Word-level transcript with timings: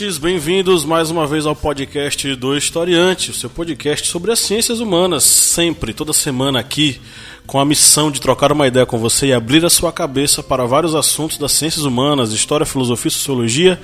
Ouvintes, 0.00 0.18
bem-vindos 0.18 0.84
mais 0.86 1.10
uma 1.10 1.26
vez 1.26 1.44
ao 1.44 1.54
podcast 1.54 2.34
do 2.34 2.56
Historiante, 2.56 3.32
o 3.32 3.34
seu 3.34 3.50
podcast 3.50 4.08
sobre 4.08 4.32
as 4.32 4.38
ciências 4.38 4.80
humanas, 4.80 5.24
sempre, 5.24 5.92
toda 5.92 6.14
semana 6.14 6.58
aqui, 6.58 6.98
com 7.46 7.60
a 7.60 7.66
missão 7.66 8.10
de 8.10 8.18
trocar 8.18 8.50
uma 8.50 8.66
ideia 8.66 8.86
com 8.86 8.96
você 8.96 9.26
e 9.26 9.32
abrir 9.34 9.62
a 9.62 9.68
sua 9.68 9.92
cabeça 9.92 10.42
para 10.42 10.64
vários 10.64 10.94
assuntos 10.94 11.36
das 11.36 11.52
ciências 11.52 11.84
humanas, 11.84 12.32
história, 12.32 12.64
filosofia 12.64 13.10
e 13.10 13.12
sociologia, 13.12 13.80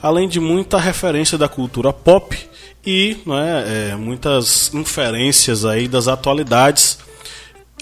além 0.00 0.28
de 0.28 0.38
muita 0.38 0.78
referência 0.78 1.36
da 1.36 1.48
cultura 1.48 1.92
pop 1.92 2.38
e 2.86 3.16
é, 3.26 3.90
é, 3.90 3.96
muitas 3.96 4.72
inferências 4.72 5.64
aí 5.64 5.88
das 5.88 6.06
atualidades. 6.06 6.98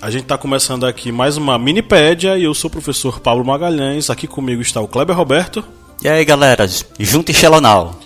A 0.01 0.11
gente 0.11 0.23
está 0.23 0.39
começando 0.39 0.87
aqui 0.87 1.13
mais 1.13 1.37
uma 1.37 1.59
minipédia 1.59 2.39
e 2.39 2.45
eu 2.45 2.55
sou 2.55 2.69
o 2.69 2.73
professor 2.73 3.21
Pablo 3.21 3.45
Magalhães. 3.45 4.09
Aqui 4.09 4.27
comigo 4.27 4.63
está 4.63 4.81
o 4.81 4.89
Kleber 4.89 5.15
Roberto. 5.15 5.63
E 6.03 6.09
aí 6.09 6.25
galera, 6.25 6.67
junto 6.99 7.31
em 7.31 7.35
Xelonal. 7.35 7.99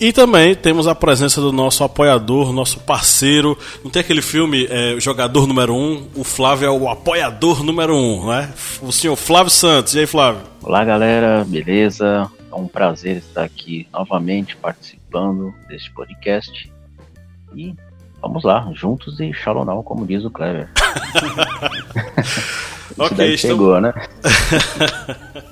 E 0.00 0.14
também 0.14 0.54
temos 0.54 0.88
a 0.88 0.94
presença 0.94 1.42
do 1.42 1.52
nosso 1.52 1.84
apoiador, 1.84 2.54
nosso 2.54 2.80
parceiro. 2.80 3.56
Não 3.84 3.90
tem 3.90 4.00
aquele 4.00 4.22
filme 4.22 4.66
é, 4.70 4.98
Jogador 4.98 5.46
Número 5.46 5.74
1? 5.74 5.76
Um, 5.76 6.08
o 6.16 6.24
Flávio 6.24 6.66
é 6.66 6.70
o 6.70 6.88
apoiador 6.88 7.62
número 7.62 7.94
1, 7.94 7.98
um, 7.98 8.30
né? 8.30 8.50
O 8.80 8.90
senhor 8.90 9.14
Flávio 9.14 9.50
Santos. 9.50 9.94
E 9.94 9.98
aí, 9.98 10.06
Flávio? 10.06 10.40
Olá, 10.62 10.82
galera, 10.86 11.44
beleza? 11.46 12.30
É 12.50 12.54
um 12.54 12.66
prazer 12.66 13.18
estar 13.18 13.44
aqui 13.44 13.86
novamente 13.92 14.56
participando 14.56 15.52
deste 15.68 15.90
podcast. 15.90 16.72
E 17.54 17.74
vamos 18.22 18.42
lá, 18.42 18.72
juntos 18.72 19.20
e 19.20 19.34
Xalonal, 19.34 19.82
como 19.82 20.06
diz 20.06 20.24
o 20.24 20.30
Clever. 20.30 20.70
ok, 22.96 23.36
chegou, 23.36 23.78
né? 23.82 23.92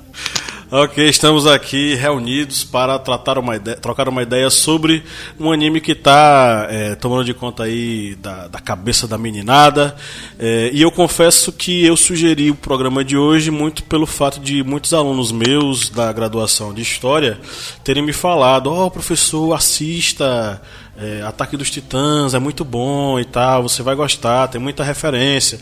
Ok, 0.71 1.03
estamos 1.09 1.47
aqui 1.47 1.95
reunidos 1.95 2.63
para 2.63 2.99
tratar 2.99 3.39
uma 3.39 3.55
ideia, 3.55 3.75
trocar 3.75 4.07
uma 4.07 4.21
ideia 4.21 4.51
sobre 4.51 5.03
um 5.39 5.51
anime 5.51 5.81
que 5.81 5.93
está 5.93 6.67
é, 6.69 6.93
tomando 6.93 7.25
de 7.25 7.33
conta 7.33 7.63
aí 7.63 8.13
da, 8.21 8.47
da 8.47 8.59
cabeça 8.59 9.07
da 9.07 9.17
meninada. 9.17 9.95
É, 10.37 10.69
e 10.71 10.79
eu 10.79 10.91
confesso 10.91 11.51
que 11.51 11.83
eu 11.83 11.97
sugeri 11.97 12.51
o 12.51 12.55
programa 12.55 13.03
de 13.03 13.17
hoje 13.17 13.49
muito 13.49 13.81
pelo 13.81 14.05
fato 14.05 14.39
de 14.39 14.61
muitos 14.63 14.93
alunos 14.93 15.31
meus 15.31 15.89
da 15.89 16.13
graduação 16.13 16.71
de 16.71 16.83
História 16.83 17.39
terem 17.83 18.03
me 18.03 18.13
falado: 18.13 18.67
Ó, 18.71 18.85
oh, 18.85 18.91
professor, 18.91 19.53
assista 19.53 20.61
é, 20.99 21.21
Ataque 21.23 21.55
dos 21.55 21.71
Titãs, 21.71 22.33
é 22.33 22.39
muito 22.39 22.65
bom 22.65 23.19
e 23.19 23.25
tal, 23.25 23.63
você 23.63 23.81
vai 23.81 23.95
gostar, 23.95 24.49
tem 24.49 24.59
muita 24.59 24.83
referência. 24.83 25.59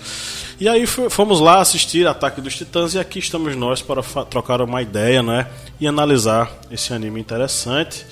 E 0.60 0.68
aí 0.68 0.88
fomos 0.88 1.40
lá 1.40 1.62
assistir 1.62 2.08
Ataque 2.08 2.42
dos 2.42 2.56
Titãs 2.56 2.96
e 2.96 3.00
aqui 3.00 3.20
estamos 3.20 3.56
nós 3.56 3.82
para 3.82 4.02
trocar 4.26 4.62
uma 4.62 4.82
ideia 4.82 5.22
né, 5.22 5.48
e 5.80 5.88
analisar 5.88 6.52
esse 6.72 6.92
anime 6.92 7.20
interessante. 7.20 8.06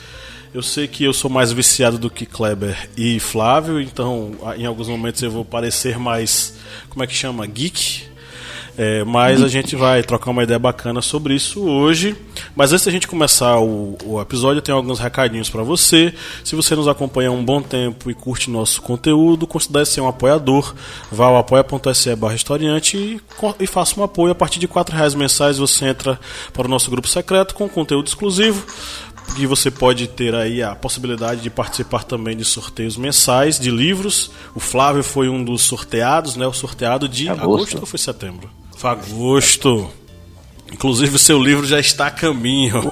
Eu 0.54 0.62
sei 0.62 0.88
que 0.88 1.04
eu 1.04 1.12
sou 1.12 1.30
mais 1.30 1.52
viciado 1.52 1.98
do 1.98 2.10
que 2.10 2.26
Kleber 2.26 2.90
e 2.96 3.20
Flávio, 3.20 3.82
então 3.82 4.32
em 4.56 4.66
alguns 4.66 4.88
momentos 4.88 5.22
eu 5.22 5.32
vou 5.32 5.44
parecer 5.44 5.98
mais, 5.98 6.54
como 6.90 7.04
é 7.04 7.08
que 7.08 7.16
chama? 7.16 7.46
Geek. 7.46 8.15
É, 8.78 9.04
mas 9.06 9.42
a 9.42 9.48
gente 9.48 9.76
vai 9.76 10.04
trocar 10.04 10.32
uma 10.32 10.44
ideia 10.44 10.60
bacana 10.60 11.02
sobre 11.02 11.34
isso 11.34 11.64
hoje. 11.64 12.16
Mas 12.56 12.74
antes 12.74 12.86
da 12.86 12.92
gente 12.92 13.08
começar 13.08 13.58
o, 13.60 13.98
o 14.04 14.22
episódio, 14.22 14.60
eu 14.60 14.62
tenho 14.62 14.78
alguns 14.78 15.00
recadinhos 15.00 15.50
para 15.50 15.64
você. 15.64 16.14
Se 16.44 16.56
você 16.56 16.76
nos 16.76 16.88
acompanha 16.88 17.30
há 17.30 17.32
um 17.32 17.44
bom 17.44 17.62
tempo 17.62 18.12
e 18.12 18.14
curte 18.14 18.50
nosso 18.50 18.82
conteúdo, 18.82 19.48
considere 19.48 19.86
ser 19.86 20.02
um 20.02 20.08
apoiador. 20.08 20.74
Vá 21.12 21.28
ao 21.28 21.38
apoia.se 21.38 22.16
barra 22.16 22.36
historiante 22.36 22.98
e, 22.98 23.22
e 23.60 23.68
faça 23.68 24.00
um 24.00 24.04
apoio. 24.04 24.32
A 24.32 24.36
partir 24.36 24.60
de 24.60 24.66
R$ 24.66 24.72
reais 24.92 25.16
mensais 25.16 25.58
você 25.58 25.86
entra 25.86 26.20
para 26.52 26.68
o 26.68 26.70
nosso 26.70 26.90
grupo 26.92 27.08
secreto 27.08 27.56
com 27.56 27.70
conteúdo 27.70 28.08
exclusivo 28.08 28.66
e 29.38 29.46
você 29.46 29.72
pode 29.72 30.08
ter 30.08 30.36
aí 30.36 30.62
a 30.62 30.76
possibilidade 30.76 31.42
de 31.42 31.50
participar 31.50 32.04
também 32.04 32.38
de 32.38 32.46
sorteios 32.46 32.96
mensais 32.96 33.60
de 33.60 33.70
livros. 33.70 34.32
O 34.54 34.60
Flávio 34.60 35.04
foi 35.04 35.28
um 35.30 35.44
dos 35.44 35.64
sorteados, 35.64 36.36
né? 36.36 36.46
O 36.46 36.54
sorteado 36.54 37.10
de 37.10 37.28
agosto, 37.28 37.44
agosto 37.44 37.80
ou 37.80 37.86
foi 37.86 38.00
setembro? 38.00 38.50
Agosto. 38.84 39.90
Inclusive 40.72 41.16
o 41.16 41.20
seu 41.20 41.42
livro 41.42 41.66
já 41.66 41.80
está 41.80 42.08
a 42.08 42.12
caminho. 42.12 42.92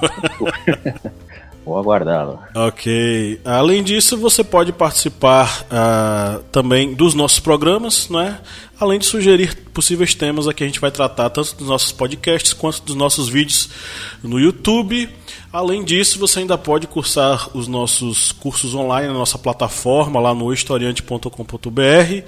Vou 1.64 1.78
aguardá-lo. 1.78 2.38
Ok. 2.54 3.40
Além 3.42 3.82
disso, 3.82 4.18
você 4.18 4.44
pode 4.44 4.70
participar 4.70 5.64
uh, 5.64 6.42
também 6.52 6.92
dos 6.92 7.14
nossos 7.14 7.40
programas, 7.40 8.08
não 8.10 8.20
é? 8.20 8.38
Além 8.78 8.98
de 8.98 9.06
sugerir 9.06 9.56
possíveis 9.72 10.14
temas 10.14 10.46
aqui 10.46 10.62
a 10.62 10.66
gente 10.66 10.80
vai 10.80 10.90
tratar 10.90 11.30
tanto 11.30 11.56
dos 11.56 11.66
nossos 11.66 11.90
podcasts 11.90 12.52
quanto 12.52 12.82
dos 12.82 12.94
nossos 12.94 13.30
vídeos 13.30 13.70
no 14.22 14.38
YouTube. 14.38 15.08
Além 15.50 15.82
disso, 15.82 16.18
você 16.18 16.40
ainda 16.40 16.58
pode 16.58 16.86
cursar 16.86 17.48
os 17.56 17.66
nossos 17.66 18.30
cursos 18.32 18.74
online 18.74 19.08
na 19.08 19.14
nossa 19.14 19.38
plataforma 19.38 20.20
lá 20.20 20.34
no 20.34 20.52
historiante.com.br. 20.52 22.24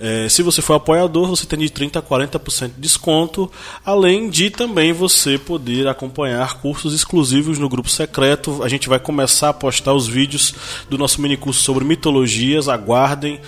É, 0.00 0.28
se 0.28 0.42
você 0.42 0.62
for 0.62 0.74
apoiador, 0.74 1.26
você 1.28 1.44
tem 1.44 1.58
de 1.58 1.68
30% 1.68 1.96
a 1.96 2.02
40% 2.02 2.68
de 2.74 2.80
desconto, 2.80 3.50
além 3.84 4.30
de 4.30 4.48
também 4.48 4.92
você 4.92 5.36
poder 5.36 5.88
acompanhar 5.88 6.60
cursos 6.60 6.94
exclusivos 6.94 7.58
no 7.58 7.68
grupo 7.68 7.90
secreto. 7.90 8.62
A 8.62 8.68
gente 8.68 8.88
vai 8.88 9.00
começar 9.00 9.48
a 9.48 9.52
postar 9.52 9.94
os 9.94 10.06
vídeos 10.06 10.54
do 10.88 10.96
nosso 10.96 11.20
mini 11.20 11.36
curso 11.36 11.62
sobre 11.62 11.84
mitologias, 11.84 12.68
aguardem. 12.68 13.40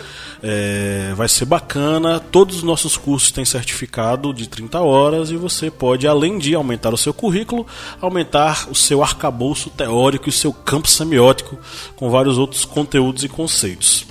É, 0.43 1.12
vai 1.15 1.28
ser 1.28 1.44
bacana. 1.44 2.19
Todos 2.19 2.56
os 2.56 2.62
nossos 2.62 2.97
cursos 2.97 3.31
têm 3.31 3.44
certificado 3.44 4.32
de 4.32 4.49
30 4.49 4.81
horas 4.81 5.31
e 5.31 5.37
você 5.37 5.71
pode, 5.71 6.09
além 6.09 6.38
de 6.38 6.55
aumentar 6.55 6.93
o 6.93 6.99
seu 6.99 7.12
currículo, 7.12 7.67
aumentar 8.00 8.67
o 8.71 8.75
seu 8.75 9.03
arcabouço 9.03 9.71
teórico 9.71 10.28
e 10.28 10.31
o 10.31 10.32
seu 10.32 10.53
campo 10.53 10.88
semiótico 10.88 11.59
com 11.94 12.11
vários 12.11 12.38
outros 12.38 12.65
conteúdos 12.65 13.22
e 13.22 13.28
conceitos. 13.28 14.06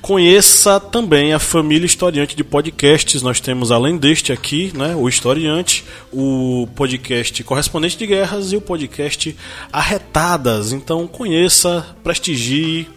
Conheça 0.00 0.80
também 0.80 1.32
a 1.32 1.38
família 1.38 1.86
historiante 1.86 2.34
de 2.34 2.42
podcasts. 2.42 3.22
Nós 3.22 3.40
temos, 3.40 3.70
além 3.70 3.96
deste 3.96 4.32
aqui, 4.32 4.72
né, 4.76 4.94
o 4.94 5.08
Historiante, 5.08 5.84
o 6.12 6.66
podcast 6.74 7.42
Correspondente 7.44 7.96
de 7.96 8.06
Guerras 8.06 8.52
e 8.52 8.56
o 8.56 8.60
podcast 8.60 9.36
Arretadas. 9.72 10.72
Então 10.72 11.06
conheça, 11.06 11.86
prestigie, 12.02 12.88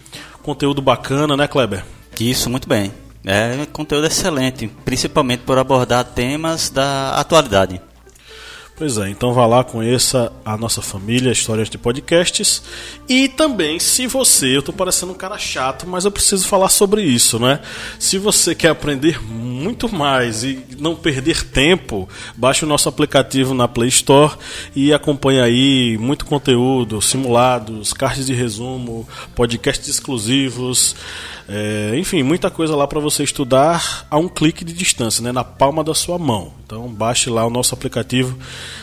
conteúdo 0.41 0.81
bacana, 0.81 1.35
né, 1.35 1.47
Kleber? 1.47 1.83
Isso, 2.19 2.49
muito 2.49 2.67
bem. 2.67 2.91
É 3.25 3.65
conteúdo 3.73 4.05
excelente, 4.05 4.67
principalmente 4.85 5.39
por 5.39 5.57
abordar 5.57 6.03
temas 6.03 6.69
da 6.69 7.15
atualidade. 7.19 7.81
Pois 8.77 8.97
é, 8.97 9.09
então 9.09 9.33
vá 9.33 9.45
lá, 9.45 9.63
conheça 9.63 10.33
a 10.43 10.57
nossa 10.57 10.81
família, 10.81 11.31
histórias 11.31 11.69
de 11.69 11.77
podcasts. 11.77 12.61
E 13.07 13.29
também, 13.29 13.79
se 13.79 14.05
você, 14.05 14.53
eu 14.53 14.59
estou 14.59 14.75
parecendo 14.75 15.13
um 15.13 15.15
cara 15.15 15.37
chato, 15.37 15.87
mas 15.87 16.03
eu 16.03 16.11
preciso 16.11 16.45
falar 16.45 16.67
sobre 16.67 17.01
isso, 17.01 17.39
né? 17.39 17.61
Se 17.97 18.17
você 18.17 18.53
quer 18.53 18.71
aprender 18.71 19.23
muito 19.23 19.87
mais 19.87 20.43
e 20.43 20.61
não 20.77 20.93
perder 20.93 21.41
tempo, 21.45 22.09
baixe 22.35 22.65
o 22.65 22.67
nosso 22.67 22.89
aplicativo 22.89 23.53
na 23.53 23.65
Play 23.65 23.87
Store 23.87 24.33
e 24.75 24.91
acompanhe 24.91 25.39
aí 25.39 25.97
muito 25.97 26.25
conteúdo, 26.25 27.01
simulados, 27.01 27.93
cards 27.93 28.25
de 28.25 28.33
resumo, 28.33 29.07
podcasts 29.33 29.87
exclusivos. 29.87 30.97
É, 31.47 31.95
enfim, 31.97 32.23
muita 32.23 32.49
coisa 32.49 32.75
lá 32.75 32.87
para 32.87 32.99
você 32.99 33.23
estudar 33.23 34.07
a 34.09 34.17
um 34.17 34.27
clique 34.27 34.65
de 34.65 34.73
distância, 34.73 35.23
né, 35.23 35.31
na 35.31 35.43
palma 35.43 35.83
da 35.83 35.93
sua 35.93 36.17
mão. 36.17 36.51
Então 36.65 36.87
baixe 36.87 37.29
lá 37.29 37.45
o 37.45 37.49
nosso 37.49 37.73
aplicativo 37.73 38.37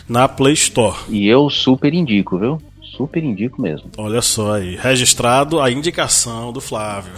na 0.08 0.28
Play 0.28 0.54
Store. 0.54 0.96
E 1.08 1.26
eu 1.26 1.50
super 1.50 1.92
indico, 1.92 2.38
viu? 2.38 2.62
Super 2.96 3.24
indico 3.24 3.60
mesmo. 3.60 3.90
Olha 3.96 4.22
só 4.22 4.54
aí, 4.54 4.76
registrado 4.76 5.60
a 5.60 5.70
indicação 5.70 6.52
do 6.52 6.60
Flávio. 6.60 7.12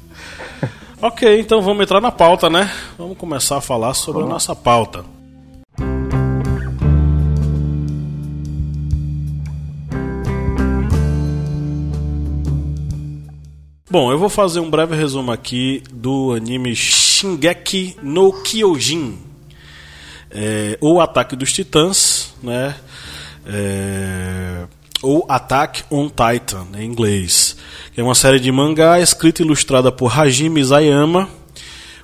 ok, 1.02 1.40
então 1.40 1.60
vamos 1.60 1.82
entrar 1.82 2.00
na 2.00 2.12
pauta, 2.12 2.48
né? 2.48 2.72
Vamos 2.96 3.18
começar 3.18 3.58
a 3.58 3.60
falar 3.60 3.92
sobre 3.94 4.22
a 4.22 4.26
nossa 4.26 4.54
pauta. 4.54 5.15
Bom, 13.98 14.12
eu 14.12 14.18
vou 14.18 14.28
fazer 14.28 14.60
um 14.60 14.68
breve 14.68 14.94
resumo 14.94 15.32
aqui 15.32 15.82
do 15.90 16.34
anime 16.34 16.76
Shingeki 16.76 17.96
no 18.02 18.30
Kyojin. 18.42 19.16
é, 20.30 20.76
ou 20.82 21.00
Ataque 21.00 21.34
dos 21.34 21.50
Titãs, 21.50 22.34
né? 22.42 22.76
É, 23.46 24.66
ou 25.00 25.24
Attack 25.30 25.84
on 25.90 26.10
Titan, 26.10 26.66
em 26.78 26.84
inglês. 26.84 27.56
É 27.96 28.02
uma 28.02 28.14
série 28.14 28.38
de 28.38 28.52
mangá 28.52 29.00
escrita 29.00 29.40
e 29.40 29.46
ilustrada 29.46 29.90
por 29.90 30.20
Hajime 30.20 30.60
Isayama, 30.60 31.26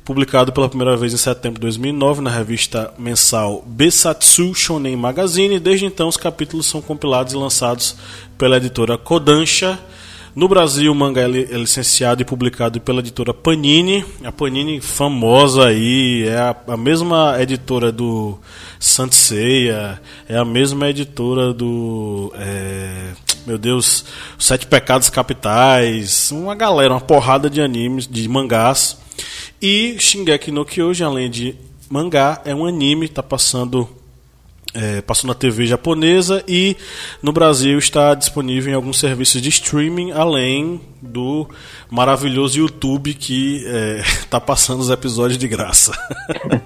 publicado 0.03 0.51
pela 0.51 0.71
primeira 0.71 0.97
vez 0.97 1.13
em 1.13 1.19
setembro 1.19 1.61
de 1.61 1.67
2009 1.67 2.23
na 2.23 2.31
revista 2.31 2.91
mensal 2.99 3.63
Besatsu 3.67 4.55
Shonen 4.55 4.97
Magazine. 4.97 5.61
Desde 5.61 5.85
então, 5.85 6.09
os 6.09 6.17
capítulos 6.17 6.65
são 6.65 6.81
compilados 6.81 7.35
e 7.35 7.37
lançados 7.37 7.97
pela 8.39 8.57
editora 8.57 8.97
Kodansha 8.97 9.79
no 10.35 10.49
Brasil, 10.49 10.91
o 10.91 10.95
mangá 10.95 11.23
é 11.23 11.29
licenciado 11.29 12.23
e 12.23 12.25
publicado 12.25 12.81
pela 12.81 13.01
editora 13.01 13.35
Panini. 13.35 14.05
A 14.25 14.33
Panini 14.33 14.81
famosa 14.81 15.67
aí, 15.67 16.27
é 16.27 16.39
a, 16.39 16.57
a 16.69 16.77
mesma 16.77 17.37
editora 17.39 17.93
do 17.93 18.39
Sanseia, 18.81 20.01
é 20.29 20.37
a 20.37 20.45
mesma 20.45 20.89
editora 20.89 21.53
do. 21.53 22.33
É, 22.37 23.13
meu 23.47 23.59
Deus, 23.59 24.05
Sete 24.39 24.67
Pecados 24.67 25.11
Capitais, 25.11 26.31
uma 26.31 26.55
galera, 26.55 26.95
uma 26.95 27.01
porrada 27.01 27.51
de 27.51 27.61
animes, 27.61 28.07
de 28.07 28.27
mangás. 28.29 28.97
E 29.61 29.97
Shingeki 29.99 30.51
no 30.51 30.65
Kyojin, 30.65 31.05
além 31.05 31.31
de 31.31 31.55
mangá, 31.91 32.41
é 32.45 32.55
um 32.55 32.65
anime, 32.65 33.05
está 33.05 33.23
passando 33.23 33.89
é, 34.75 35.03
passou 35.03 35.29
na 35.29 35.35
TV 35.35 35.67
japonesa 35.67 36.43
e 36.49 36.77
no 37.23 37.33
Brasil 37.33 37.79
está 37.79 38.15
disponível 38.15 38.73
em 38.73 38.77
alguns 38.77 38.99
serviços 38.99 39.41
de 39.41 39.49
streaming, 39.49 40.13
além 40.13 40.81
do 41.01 41.49
maravilhoso 41.91 42.59
YouTube 42.59 43.15
que 43.15 43.65
está 44.23 44.39
é, 44.39 44.41
passando 44.45 44.81
os 44.81 44.91
episódios 44.91 45.39
de 45.39 45.47
graça. 45.49 45.93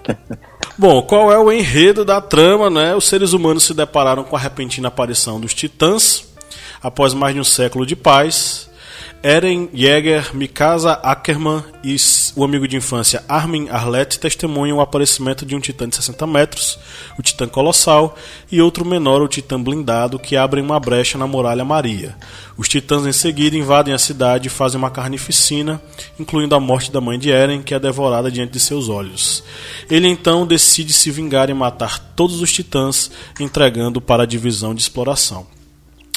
Bom, 0.78 1.00
qual 1.02 1.32
é 1.32 1.38
o 1.38 1.50
enredo 1.50 2.04
da 2.04 2.20
trama? 2.20 2.68
Né? 2.68 2.94
Os 2.94 3.06
seres 3.06 3.32
humanos 3.32 3.64
se 3.64 3.72
depararam 3.72 4.24
com 4.24 4.36
a 4.36 4.38
repentina 4.38 4.88
aparição 4.88 5.40
dos 5.40 5.54
titãs 5.54 6.28
após 6.82 7.14
mais 7.14 7.34
de 7.34 7.40
um 7.40 7.44
século 7.44 7.86
de 7.86 7.96
paz 7.96 8.68
Eren 9.22 9.68
Jäger, 9.72 10.34
Mikasa 10.34 10.92
Ackerman 11.02 11.64
e 11.82 11.96
o 12.36 12.44
amigo 12.44 12.68
de 12.68 12.76
infância 12.76 13.24
Armin 13.28 13.68
Arlett 13.68 14.20
testemunham 14.20 14.76
o 14.76 14.80
aparecimento 14.80 15.44
de 15.44 15.56
um 15.56 15.60
titã 15.60 15.88
de 15.88 15.96
60 15.96 16.26
metros, 16.26 16.78
o 17.18 17.22
titã 17.22 17.48
colossal, 17.48 18.16
e 18.52 18.60
outro 18.60 18.84
menor, 18.84 19.22
o 19.22 19.28
titã 19.28 19.60
blindado, 19.60 20.18
que 20.18 20.36
abrem 20.36 20.62
uma 20.62 20.78
brecha 20.78 21.18
na 21.18 21.26
muralha 21.26 21.64
Maria. 21.64 22.16
Os 22.56 22.68
titãs 22.68 23.04
em 23.06 23.12
seguida 23.12 23.56
invadem 23.56 23.92
a 23.92 23.98
cidade 23.98 24.46
e 24.46 24.50
fazem 24.50 24.78
uma 24.78 24.90
carnificina, 24.90 25.82
incluindo 26.20 26.54
a 26.54 26.60
morte 26.60 26.92
da 26.92 27.00
mãe 27.00 27.18
de 27.18 27.30
Eren, 27.30 27.62
que 27.62 27.74
é 27.74 27.80
devorada 27.80 28.30
diante 28.30 28.52
de 28.52 28.60
seus 28.60 28.88
olhos. 28.88 29.42
Ele 29.90 30.06
então 30.06 30.46
decide 30.46 30.92
se 30.92 31.10
vingar 31.10 31.50
e 31.50 31.54
matar 31.54 31.98
todos 32.14 32.40
os 32.40 32.52
titãs, 32.52 33.10
entregando 33.40 34.00
para 34.00 34.22
a 34.22 34.26
divisão 34.26 34.74
de 34.74 34.82
exploração. 34.82 35.55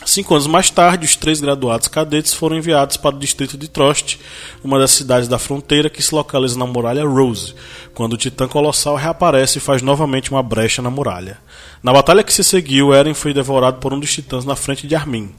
Cinco 0.10 0.34
anos 0.34 0.48
mais 0.48 0.72
tarde, 0.72 1.06
os 1.06 1.16
três 1.16 1.40
graduados 1.40 1.88
cadetes 1.88 2.34
foram 2.34 2.58
enviados 2.58 2.98
para 2.98 3.16
o 3.16 3.20
distrito 3.20 3.56
de 3.56 3.68
Trost, 3.68 4.20
uma 4.64 4.80
das 4.80 4.90
cidades 4.90 5.28
da 5.28 5.38
fronteira 5.38 5.88
que 5.88 6.02
se 6.02 6.16
localiza 6.16 6.58
na 6.58 6.66
muralha 6.66 7.06
Rose, 7.06 7.54
quando 7.94 8.14
o 8.14 8.18
Titã 8.18 8.48
Colossal 8.48 8.96
reaparece 8.96 9.60
e 9.60 9.62
faz 9.62 9.84
novamente 9.84 10.32
uma 10.32 10.42
brecha 10.42 10.82
na 10.82 10.90
muralha. 10.90 11.38
Na 11.84 11.94
batalha 11.94 12.24
que 12.24 12.34
se 12.34 12.44
seguiu, 12.44 12.92
Eren 12.92 13.14
foi 13.14 13.36
devorado 13.36 13.78
por 13.78 13.94
um 13.94 14.00
dos 14.00 14.12
titãs 14.12 14.46
na 14.46 14.56
frente 14.56 14.88
de 14.88 14.96
Armin. 14.96 15.30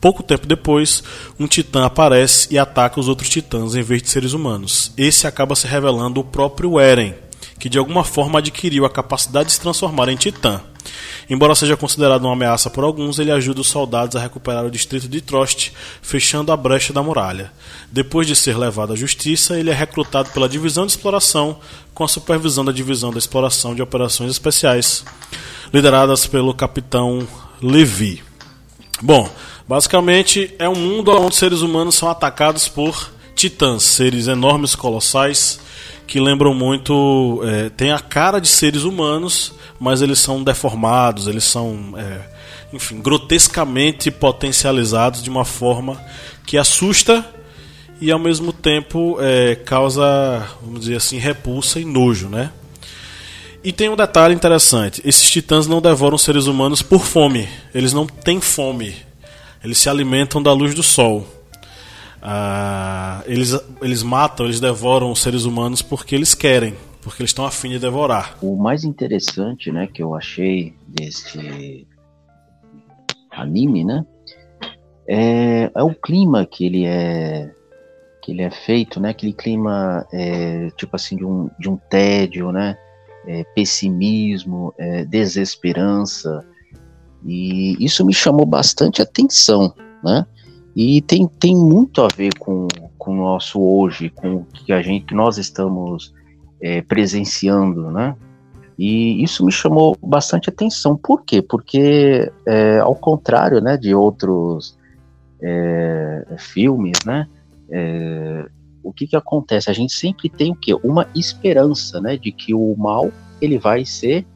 Pouco 0.00 0.22
tempo 0.22 0.46
depois, 0.46 1.04
um 1.38 1.46
titã 1.46 1.84
aparece 1.84 2.48
e 2.50 2.58
ataca 2.58 2.98
os 2.98 3.08
outros 3.08 3.28
titãs 3.28 3.74
em 3.74 3.82
vez 3.82 4.00
de 4.00 4.08
seres 4.08 4.32
humanos. 4.32 4.90
Esse 4.96 5.26
acaba 5.26 5.54
se 5.54 5.66
revelando 5.66 6.20
o 6.20 6.24
próprio 6.24 6.80
Eren, 6.80 7.12
que 7.58 7.68
de 7.68 7.76
alguma 7.76 8.02
forma 8.02 8.38
adquiriu 8.38 8.86
a 8.86 8.90
capacidade 8.90 9.48
de 9.48 9.52
se 9.52 9.60
transformar 9.60 10.08
em 10.08 10.16
titã. 10.16 10.62
Embora 11.28 11.54
seja 11.54 11.76
considerado 11.76 12.24
uma 12.24 12.32
ameaça 12.32 12.68
por 12.68 12.84
alguns, 12.84 13.18
ele 13.18 13.30
ajuda 13.30 13.60
os 13.60 13.68
soldados 13.68 14.16
a 14.16 14.20
recuperar 14.20 14.64
o 14.64 14.70
distrito 14.70 15.08
de 15.08 15.20
Trost, 15.20 15.72
fechando 16.02 16.52
a 16.52 16.56
brecha 16.56 16.92
da 16.92 17.02
muralha. 17.02 17.52
Depois 17.90 18.26
de 18.26 18.36
ser 18.36 18.56
levado 18.58 18.92
à 18.92 18.96
justiça, 18.96 19.58
ele 19.58 19.70
é 19.70 19.74
recrutado 19.74 20.30
pela 20.30 20.48
Divisão 20.48 20.84
de 20.84 20.92
Exploração, 20.92 21.58
com 21.94 22.04
a 22.04 22.08
supervisão 22.08 22.64
da 22.64 22.72
Divisão 22.72 23.10
de 23.10 23.18
Exploração 23.18 23.74
de 23.74 23.82
Operações 23.82 24.30
Especiais, 24.30 25.04
lideradas 25.72 26.26
pelo 26.26 26.52
capitão 26.52 27.26
Levi. 27.62 28.22
Bom, 29.00 29.30
basicamente 29.66 30.54
é 30.58 30.68
um 30.68 30.74
mundo 30.74 31.10
onde 31.12 31.36
seres 31.36 31.60
humanos 31.60 31.94
são 31.94 32.08
atacados 32.08 32.68
por 32.68 33.12
titãs, 33.34 33.82
seres 33.82 34.28
enormes, 34.28 34.74
colossais, 34.74 35.58
que 36.06 36.20
lembram 36.20 36.54
muito. 36.54 37.40
É, 37.44 37.70
tem 37.70 37.92
a 37.92 37.98
cara 37.98 38.40
de 38.40 38.48
seres 38.48 38.82
humanos, 38.82 39.52
mas 39.78 40.02
eles 40.02 40.18
são 40.18 40.42
deformados, 40.42 41.26
eles 41.26 41.44
são, 41.44 41.94
é, 41.96 42.20
enfim, 42.72 43.00
grotescamente 43.00 44.10
potencializados 44.10 45.22
de 45.22 45.30
uma 45.30 45.44
forma 45.44 46.00
que 46.46 46.58
assusta 46.58 47.24
e 48.00 48.10
ao 48.10 48.18
mesmo 48.18 48.52
tempo 48.52 49.16
é, 49.20 49.54
causa, 49.54 50.46
vamos 50.62 50.80
dizer 50.80 50.96
assim, 50.96 51.18
repulsa 51.18 51.80
e 51.80 51.84
nojo, 51.84 52.28
né? 52.28 52.50
E 53.62 53.72
tem 53.72 53.88
um 53.88 53.96
detalhe 53.96 54.34
interessante: 54.34 55.00
esses 55.04 55.30
titãs 55.30 55.66
não 55.66 55.80
devoram 55.80 56.18
seres 56.18 56.46
humanos 56.46 56.82
por 56.82 57.04
fome, 57.04 57.48
eles 57.74 57.92
não 57.92 58.06
têm 58.06 58.40
fome, 58.40 58.94
eles 59.64 59.78
se 59.78 59.88
alimentam 59.88 60.42
da 60.42 60.52
luz 60.52 60.74
do 60.74 60.82
sol. 60.82 61.26
Ah, 62.26 63.22
eles, 63.26 63.52
eles 63.82 64.02
matam, 64.02 64.46
eles 64.46 64.58
devoram 64.58 65.12
os 65.12 65.20
seres 65.20 65.44
humanos 65.44 65.82
porque 65.82 66.14
eles 66.14 66.34
querem, 66.34 66.74
porque 67.02 67.20
eles 67.20 67.30
estão 67.30 67.44
afim 67.44 67.68
de 67.68 67.78
devorar. 67.78 68.38
O 68.40 68.56
mais 68.56 68.82
interessante, 68.82 69.70
né, 69.70 69.86
que 69.86 70.02
eu 70.02 70.14
achei 70.14 70.74
desse 70.88 71.86
anime, 73.30 73.84
né, 73.84 74.06
é, 75.06 75.70
é 75.74 75.82
o 75.82 75.94
clima 75.94 76.46
que 76.46 76.64
ele 76.64 76.86
é 76.86 77.52
que 78.22 78.32
ele 78.32 78.40
é 78.40 78.50
feito, 78.50 78.98
né, 78.98 79.10
aquele 79.10 79.34
clima 79.34 80.06
é, 80.10 80.70
tipo 80.78 80.96
assim 80.96 81.14
de 81.14 81.26
um, 81.26 81.50
de 81.58 81.68
um 81.68 81.76
tédio, 81.76 82.50
né, 82.50 82.74
é, 83.26 83.44
pessimismo, 83.54 84.72
é, 84.78 85.04
desesperança 85.04 86.42
e 87.22 87.76
isso 87.84 88.02
me 88.04 88.14
chamou 88.14 88.46
bastante 88.46 89.02
atenção, 89.02 89.74
né? 90.02 90.26
E 90.74 91.00
tem, 91.02 91.26
tem 91.26 91.56
muito 91.56 92.02
a 92.02 92.08
ver 92.08 92.34
com, 92.38 92.66
com 92.98 93.12
o 93.12 93.16
nosso 93.16 93.60
hoje, 93.60 94.10
com 94.10 94.36
o 94.36 94.44
que 94.44 94.72
a 94.72 94.82
gente 94.82 95.14
nós 95.14 95.38
estamos 95.38 96.12
é, 96.60 96.82
presenciando, 96.82 97.90
né? 97.90 98.16
E 98.78 99.22
isso 99.22 99.44
me 99.44 99.52
chamou 99.52 99.96
bastante 100.02 100.48
atenção. 100.48 100.96
Por 100.96 101.22
quê? 101.22 101.40
Porque, 101.40 102.30
é, 102.46 102.78
ao 102.80 102.94
contrário 102.94 103.60
né, 103.60 103.76
de 103.76 103.94
outros 103.94 104.76
é, 105.40 106.26
filmes, 106.38 106.98
né, 107.06 107.28
é, 107.70 108.46
o 108.82 108.92
que, 108.92 109.06
que 109.06 109.16
acontece? 109.16 109.70
A 109.70 109.72
gente 109.72 109.92
sempre 109.92 110.28
tem 110.28 110.50
o 110.50 110.56
quê? 110.56 110.74
Uma 110.82 111.06
esperança 111.14 112.00
né, 112.00 112.16
de 112.16 112.32
que 112.32 112.52
o 112.52 112.74
mal 112.76 113.10
ele 113.40 113.58
vai 113.58 113.84
ser 113.84 114.26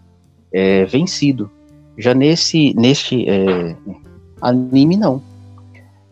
é, 0.53 0.85
vencido. 0.85 1.51
Já 1.97 2.15
nesse, 2.15 2.73
neste 2.75 3.29
é, 3.29 3.77
anime, 4.41 4.97
não. 4.97 5.21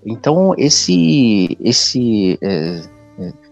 Então, 0.07 0.55
esse, 0.57 1.59
esse 1.61 2.39
é, 2.41 2.81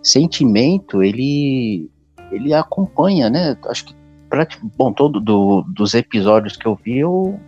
sentimento, 0.00 1.02
ele 1.02 1.90
ele 2.30 2.54
acompanha, 2.54 3.28
né? 3.28 3.56
Acho 3.66 3.86
que 3.86 3.94
bom, 4.76 4.92
todo 4.92 5.20
do, 5.20 5.62
dos 5.62 5.94
episódios 5.94 6.56
que 6.56 6.66
eu 6.66 6.74
vi, 6.74 6.98
eu, 6.98 7.38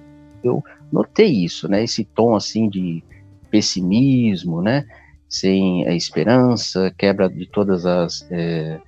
eu 0.44 0.62
notei 0.92 1.44
isso, 1.44 1.68
né? 1.68 1.84
Esse 1.84 2.04
tom 2.04 2.34
assim 2.34 2.68
de 2.68 3.02
pessimismo, 3.50 4.60
né? 4.60 4.86
Sem 5.28 5.86
a 5.86 5.94
esperança, 5.94 6.92
quebra 6.96 7.28
de 7.28 7.46
todas 7.46 7.86
as 7.86 8.26
é, 8.30 8.80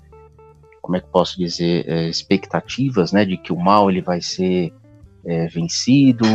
como 0.82 0.96
é 0.96 1.00
que 1.00 1.08
posso 1.08 1.38
dizer 1.38 1.88
é, 1.88 2.08
expectativas, 2.08 3.12
né? 3.12 3.24
De 3.24 3.36
que 3.36 3.52
o 3.52 3.56
mal 3.56 3.90
ele 3.90 4.02
vai 4.02 4.20
ser 4.20 4.72
é, 5.24 5.46
vencido. 5.46 6.26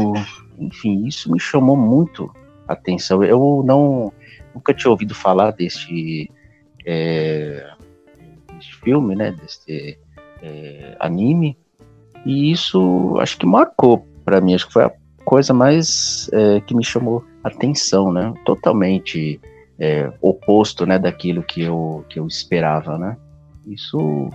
Enfim, 0.58 1.06
isso 1.06 1.32
me 1.32 1.40
chamou 1.40 1.76
muito 1.76 2.30
atenção. 2.68 3.24
Eu 3.24 3.64
não 3.66 4.12
nunca 4.54 4.74
tinha 4.74 4.92
ouvido 4.92 5.16
falar 5.16 5.52
deste 5.52 6.30
é, 6.86 7.66
desse 8.54 8.74
filme, 8.84 9.16
né, 9.16 9.32
desse 9.32 9.98
é, 10.42 10.96
anime, 11.00 11.58
e 12.26 12.52
isso 12.52 13.18
acho 13.20 13.38
que 13.38 13.46
marcou 13.46 14.06
para 14.24 14.40
mim, 14.40 14.54
acho 14.54 14.68
que 14.68 14.74
foi 14.74 14.84
a 14.84 14.92
coisa 15.26 15.54
mais 15.54 16.30
é, 16.32 16.62
que 16.62 16.76
me 16.76 16.84
chamou 16.84 17.24
atenção, 17.44 18.12
né, 18.12 18.34
totalmente 18.46 19.40
é, 19.80 20.12
oposto, 20.22 20.86
né, 20.86 21.00
daquilo 21.00 21.44
que 21.44 21.62
eu, 21.62 22.06
que 22.10 22.20
eu 22.20 22.28
esperava, 22.28 22.98
né, 22.98 23.18
isso 23.66 24.30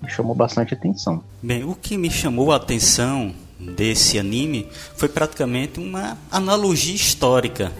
me 0.00 0.08
chamou 0.08 0.34
bastante 0.34 0.74
atenção. 0.74 1.24
Bem, 1.42 1.64
o 1.64 1.74
que 1.74 1.96
me 1.96 2.10
chamou 2.10 2.52
a 2.52 2.56
atenção 2.56 3.34
desse 3.58 4.18
anime 4.18 4.68
foi 4.96 5.08
praticamente 5.08 5.80
uma 5.80 6.16
analogia 6.30 6.94
histórica. 6.94 7.72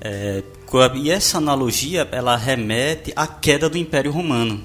É, 0.00 0.42
e 0.94 1.10
essa 1.10 1.38
analogia 1.38 2.08
ela 2.12 2.36
remete 2.36 3.12
à 3.16 3.26
queda 3.26 3.68
do 3.68 3.76
Império 3.76 4.10
Romano. 4.10 4.62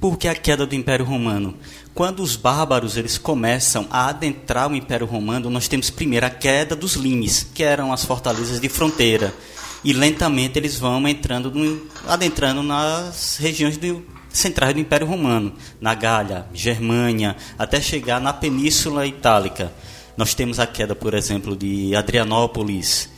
Por 0.00 0.16
que 0.16 0.28
a 0.28 0.34
queda 0.34 0.66
do 0.66 0.74
Império 0.74 1.04
Romano? 1.04 1.56
Quando 1.94 2.22
os 2.22 2.36
bárbaros 2.36 2.96
eles 2.96 3.16
começam 3.16 3.86
a 3.90 4.08
adentrar 4.08 4.70
o 4.70 4.76
Império 4.76 5.06
Romano, 5.06 5.48
nós 5.48 5.66
temos 5.66 5.88
primeiro 5.88 6.26
a 6.26 6.30
queda 6.30 6.76
dos 6.76 6.94
limes, 6.94 7.50
que 7.54 7.62
eram 7.62 7.92
as 7.92 8.04
fortalezas 8.04 8.60
de 8.60 8.68
fronteira. 8.68 9.34
E 9.82 9.92
lentamente 9.92 10.58
eles 10.58 10.78
vão 10.78 11.06
entrando 11.08 11.50
no, 11.50 11.86
adentrando 12.06 12.62
nas 12.62 13.38
regiões 13.38 13.76
do, 13.78 14.04
centrais 14.36 14.74
do 14.74 14.80
Império 14.80 15.06
Romano, 15.06 15.52
na 15.80 15.94
Gália, 15.94 16.46
Germânia, 16.52 17.36
até 17.58 17.80
chegar 17.80 18.20
na 18.20 18.32
Península 18.32 19.06
Itálica. 19.06 19.72
Nós 20.16 20.34
temos 20.34 20.58
a 20.58 20.66
queda, 20.66 20.94
por 20.94 21.14
exemplo, 21.14 21.56
de 21.56 21.94
Adrianópolis. 21.94 23.10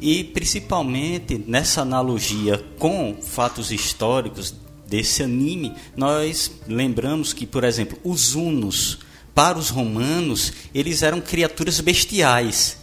E 0.00 0.22
principalmente 0.22 1.42
nessa 1.46 1.82
analogia 1.82 2.64
com 2.78 3.16
fatos 3.20 3.72
históricos 3.72 4.54
desse 4.86 5.22
anime, 5.22 5.74
nós 5.96 6.50
lembramos 6.66 7.32
que, 7.32 7.46
por 7.46 7.64
exemplo, 7.64 7.98
os 8.04 8.34
hunos, 8.34 8.98
para 9.34 9.58
os 9.58 9.70
romanos, 9.70 10.52
eles 10.74 11.02
eram 11.02 11.20
criaturas 11.20 11.80
bestiais. 11.80 12.78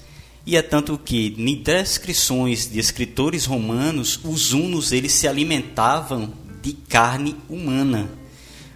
E 0.45 0.55
é 0.55 0.61
tanto 0.61 0.97
que, 0.97 1.33
em 1.37 1.55
descrições 1.55 2.69
de 2.69 2.79
escritores 2.79 3.45
romanos, 3.45 4.19
os 4.23 4.53
hunos 4.53 4.91
eles 4.91 5.11
se 5.11 5.27
alimentavam 5.27 6.44
de 6.65 6.74
carne 6.74 7.36
humana. 7.48 8.10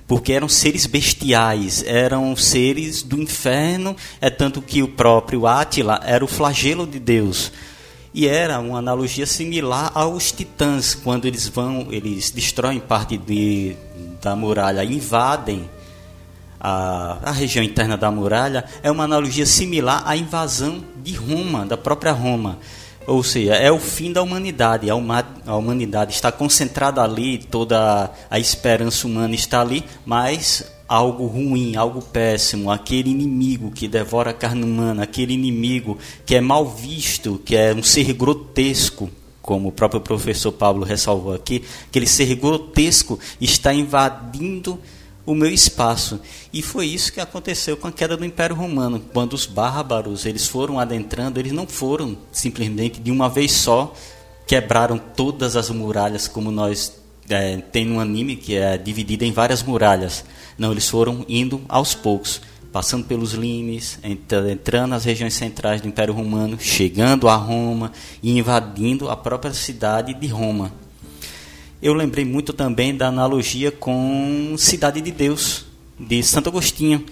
Porque 0.08 0.32
eram 0.32 0.48
seres 0.48 0.86
bestiais, 0.86 1.84
eram 1.84 2.36
seres 2.36 3.02
do 3.02 3.20
inferno, 3.20 3.96
é 4.22 4.30
tanto 4.30 4.62
que 4.62 4.84
o 4.84 4.88
próprio 4.88 5.48
Átila 5.48 6.00
era 6.04 6.24
o 6.24 6.28
flagelo 6.28 6.86
de 6.86 7.00
Deus 7.00 7.52
e 8.14 8.28
era 8.28 8.60
uma 8.60 8.80
analogia 8.80 9.26
similar 9.26 9.92
aos 9.94 10.32
titãs 10.32 10.96
quando 10.96 11.26
eles 11.26 11.48
vão 11.48 11.90
eles 11.92 12.32
destroem 12.32 12.80
parte 12.80 13.20
de, 13.20 13.76
da 14.20 14.36
muralha 14.36 14.84
invadem 14.84 15.70
a, 16.60 17.20
a 17.22 17.32
região 17.32 17.64
interna 17.64 17.96
da 17.96 18.10
muralha 18.10 18.66
é 18.82 18.90
uma 18.90 19.04
analogia 19.04 19.46
similar 19.46 20.02
à 20.08 20.18
invasão 20.18 20.84
de 21.04 21.14
Roma 21.14 21.68
da 21.68 21.78
própria 21.78 22.12
Roma 22.12 22.58
ou 23.10 23.24
seja 23.24 23.56
é 23.56 23.72
o 23.72 23.80
fim 23.80 24.14
da 24.14 24.22
humanidade. 24.22 24.90
A, 24.90 24.96
uma, 24.96 25.26
a 25.46 25.56
humanidade 25.56 26.14
está 26.14 26.32
concentrada 26.32 27.02
ali 27.02 27.38
toda 27.38 28.12
a 28.30 28.40
esperança 28.40 29.08
humana 29.08 29.36
está 29.36 29.62
ali 29.62 29.84
mas 30.06 30.66
algo 30.90 31.28
ruim, 31.28 31.76
algo 31.76 32.02
péssimo, 32.02 32.72
aquele 32.72 33.12
inimigo 33.12 33.70
que 33.70 33.88
devora 33.88 34.32
a 34.32 34.34
carne 34.34 34.64
humana, 34.64 35.04
aquele 35.04 35.34
inimigo 35.34 36.00
que 36.26 36.34
é 36.34 36.42
mal 36.42 36.66
visto, 36.68 37.40
que 37.46 37.56
é 37.56 37.72
um 37.76 37.84
ser 37.84 38.12
grotesco, 38.14 39.08
como 39.40 39.70
o 39.70 39.72
próprio 39.72 40.02
professor 40.02 40.52
Pablo 40.52 40.84
ressalvou 40.84 41.36
aqui, 41.36 41.64
aquele 41.88 42.08
ser 42.08 42.34
grotesco 42.34 43.20
está 43.40 43.72
invadindo 43.72 44.80
o 45.30 45.36
meu 45.36 45.52
espaço. 45.52 46.20
E 46.52 46.60
foi 46.64 46.88
isso 46.88 47.14
que 47.14 47.20
aconteceu 47.20 47.78
com 47.78 47.88
a 47.88 47.92
queda 47.92 48.18
do 48.18 48.26
Império 48.26 48.56
Romano. 48.56 49.00
Quando 49.14 49.34
os 49.34 49.46
bárbaros 49.46 50.26
eles 50.26 50.48
foram 50.48 50.80
adentrando, 50.80 51.40
eles 51.40 51.52
não 51.52 51.68
foram 51.68 52.18
simplesmente 52.32 53.00
de 53.00 53.12
uma 53.12 53.30
vez 53.30 53.52
só 53.52 53.94
quebraram 54.48 54.98
todas 54.98 55.56
as 55.56 55.70
muralhas 55.70 56.28
como 56.28 56.50
nós 56.50 57.00
é, 57.30 57.58
tem 57.58 57.92
um 57.92 58.00
anime 58.00 58.36
que 58.38 58.56
é 58.56 58.76
dividido 58.76 59.24
em 59.24 59.32
várias 59.32 59.62
muralhas. 59.62 60.26
Não, 60.58 60.72
eles 60.72 60.90
foram 60.90 61.24
indo 61.30 61.62
aos 61.70 61.94
poucos, 61.94 62.42
passando 62.72 63.06
pelos 63.06 63.34
limes, 63.34 64.00
entrando 64.04 64.90
nas 64.90 65.06
regiões 65.06 65.36
centrais 65.36 65.80
do 65.80 65.88
Império 65.88 66.12
Romano, 66.16 66.58
chegando 66.60 67.30
a 67.30 67.36
Roma 67.36 67.92
e 68.24 68.36
invadindo 68.36 69.08
a 69.08 69.16
própria 69.16 69.54
cidade 69.54 70.12
de 70.16 70.26
Roma. 70.26 70.72
Eu 71.82 71.94
lembrei 71.94 72.26
muito 72.26 72.54
também 72.54 72.96
da 72.96 73.08
analogia 73.08 73.72
com 73.72 74.56
Cidade 74.58 75.02
de 75.02 75.12
Deus, 75.12 75.66
de 76.00 76.22
Santo 76.24 76.50
Agostinho, 76.50 77.06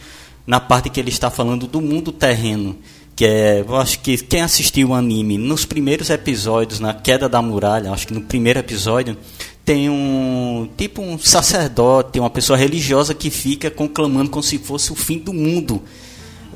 na 0.45 0.59
parte 0.59 0.89
que 0.89 0.99
ele 0.99 1.09
está 1.09 1.29
falando 1.29 1.67
do 1.67 1.81
mundo 1.81 2.11
terreno 2.11 2.77
que 3.17 3.25
é, 3.25 3.65
eu 3.67 3.75
acho 3.75 3.99
que 4.01 4.15
quem 4.15 4.41
assistiu 4.41 4.89
o 4.89 4.93
anime 4.93 5.39
nos 5.39 5.65
primeiros 5.65 6.11
episódios, 6.11 6.79
na 6.79 6.93
queda 6.93 7.27
da 7.27 7.41
muralha, 7.41 7.91
acho 7.91 8.05
que 8.05 8.13
no 8.13 8.21
primeiro 8.21 8.59
episódio, 8.59 9.17
tem 9.65 9.89
um 9.89 10.69
tipo 10.77 11.01
um 11.01 11.17
sacerdote, 11.17 12.19
uma 12.19 12.29
pessoa 12.29 12.55
religiosa 12.55 13.15
que 13.15 13.31
fica 13.31 13.71
conclamando 13.71 14.29
como 14.29 14.43
se 14.43 14.59
fosse 14.59 14.91
o 14.91 14.95
fim 14.95 15.17
do 15.17 15.33
mundo. 15.33 15.81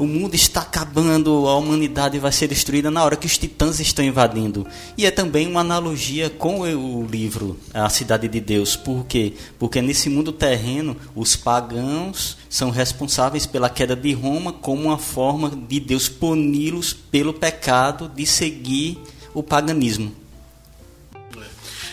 O 0.02 0.08
mundo 0.08 0.34
está 0.34 0.62
acabando, 0.62 1.48
a 1.48 1.56
humanidade 1.56 2.18
vai 2.18 2.32
ser 2.32 2.48
destruída 2.48 2.90
na 2.90 3.04
hora 3.04 3.16
que 3.16 3.28
os 3.28 3.38
titãs 3.38 3.80
estão 3.80 4.04
invadindo. 4.04 4.66
E 4.98 5.06
é 5.06 5.12
também 5.12 5.46
uma 5.46 5.62
analogia 5.62 6.28
com 6.28 6.62
o 6.62 7.06
livro 7.06 7.56
A 7.72 7.88
Cidade 7.88 8.28
de 8.28 8.40
Deus. 8.40 8.76
Por 8.76 9.06
quê? 9.06 9.34
Porque 9.60 9.80
nesse 9.80 10.10
mundo 10.10 10.32
terreno, 10.32 10.98
os 11.16 11.36
pagãos 11.36 12.36
são 12.50 12.72
responsáveis 12.72 13.46
pela 13.46 13.70
queda 13.70 13.96
de 13.96 14.12
Roma 14.12 14.52
como 14.52 14.86
uma 14.86 14.98
forma 14.98 15.52
de 15.52 15.80
Deus 15.80 16.10
puni-los 16.10 16.94
pelo 16.94 17.32
pecado 17.32 18.10
de 18.10 18.26
seguir 18.26 18.98
o 19.36 19.44
paganismo. 19.44 20.16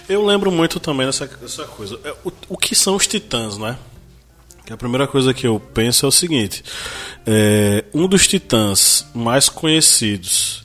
Eu 0.08 0.24
lembro 0.24 0.50
muito 0.50 0.80
também 0.80 1.04
dessa, 1.04 1.26
dessa 1.26 1.66
coisa. 1.66 2.00
É, 2.02 2.14
o, 2.24 2.32
o 2.48 2.56
que 2.56 2.74
são 2.74 2.96
os 2.96 3.06
titãs, 3.06 3.58
né? 3.58 3.76
Que 4.68 4.74
a 4.74 4.76
primeira 4.76 5.06
coisa 5.06 5.32
que 5.32 5.46
eu 5.46 5.58
penso 5.58 6.04
é 6.04 6.08
o 6.10 6.12
seguinte: 6.12 6.62
é, 7.26 7.86
um 7.94 8.06
dos 8.06 8.28
titãs 8.28 9.06
mais 9.14 9.48
conhecidos 9.48 10.62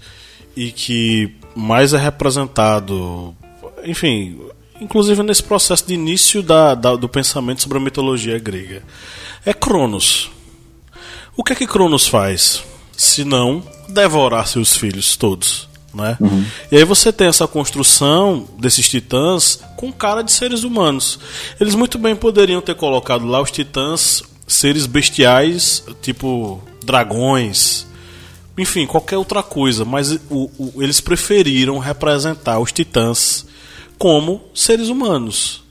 e 0.58 0.74
que 0.74 1.34
mais 1.56 1.94
é 1.94 1.98
representado, 1.98 3.34
enfim, 3.86 4.42
inclusive 4.82 5.24
nesse 5.24 5.42
processo 5.42 5.88
de 5.88 5.94
início 5.94 6.44
da, 6.44 6.76
da, 6.76 6.98
do 6.98 7.08
pensamento 7.08 7.62
sobre 7.62 7.78
a 7.78 7.82
mitologia 7.82 8.38
grega, 8.38 8.84
é 9.46 9.54
Cronos. 9.54 10.30
O 11.38 11.42
que 11.42 11.54
é 11.54 11.56
que 11.56 11.66
Cronos 11.66 12.06
faz? 12.06 12.62
Se 12.98 13.24
não 13.24 13.64
devorar 13.88 14.50
seus 14.50 14.76
filhos 14.76 15.16
todos. 15.16 15.70
Né? 15.94 16.18
Uhum. 16.20 16.46
E 16.72 16.78
aí 16.78 16.84
você 16.84 17.14
tem 17.14 17.28
essa 17.28 17.48
construção 17.48 18.48
desses 18.58 18.90
titãs 18.90 19.60
com 19.78 19.92
cara 19.92 20.24
de 20.24 20.32
seres 20.32 20.64
humanos. 20.64 21.20
Eles 21.60 21.76
muito 21.76 22.00
bem 22.00 22.16
poderiam 22.16 22.62
ter 22.62 22.76
colocado 22.76 23.26
lá 23.26 23.42
os 23.42 23.52
titãs 23.52 24.24
seres 24.48 24.86
bestiais, 24.86 25.84
tipo 26.02 26.62
dragões, 26.84 27.86
enfim, 28.58 28.86
qualquer 28.86 29.18
outra 29.18 29.42
coisa, 29.42 29.84
mas 29.84 30.12
o, 30.30 30.50
o, 30.58 30.84
eles 30.84 31.02
preferiram 31.02 31.80
representar 31.80 32.60
os 32.60 32.72
titãs 32.72 33.46
como 33.98 34.42
seres 34.54 34.90
humanos. 34.90 35.64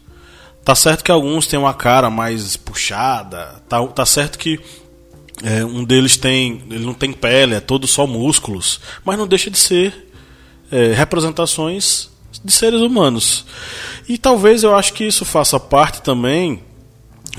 Tá 0.64 0.74
certo 0.74 1.02
que 1.02 1.10
alguns 1.10 1.46
têm 1.46 1.58
uma 1.58 1.74
cara 1.74 2.08
mais 2.08 2.56
puxada, 2.56 3.62
tá, 3.68 3.84
tá 3.88 4.06
certo 4.06 4.38
que 4.38 4.60
é, 5.42 5.64
um 5.64 5.84
deles 5.84 6.16
tem, 6.16 6.62
ele 6.70 6.84
não 6.84 6.94
tem 6.94 7.12
pele, 7.12 7.54
é 7.54 7.60
todo 7.60 7.86
só 7.86 8.06
músculos, 8.06 8.80
mas 9.04 9.18
não 9.18 9.26
deixa 9.26 9.50
de 9.50 9.58
ser 9.58 10.11
é, 10.72 10.92
representações 10.94 12.10
de 12.42 12.50
seres 12.50 12.80
humanos. 12.80 13.44
E 14.08 14.18
talvez 14.18 14.64
eu 14.64 14.74
acho 14.74 14.94
que 14.94 15.04
isso 15.04 15.24
faça 15.24 15.60
parte 15.60 16.02
também 16.02 16.62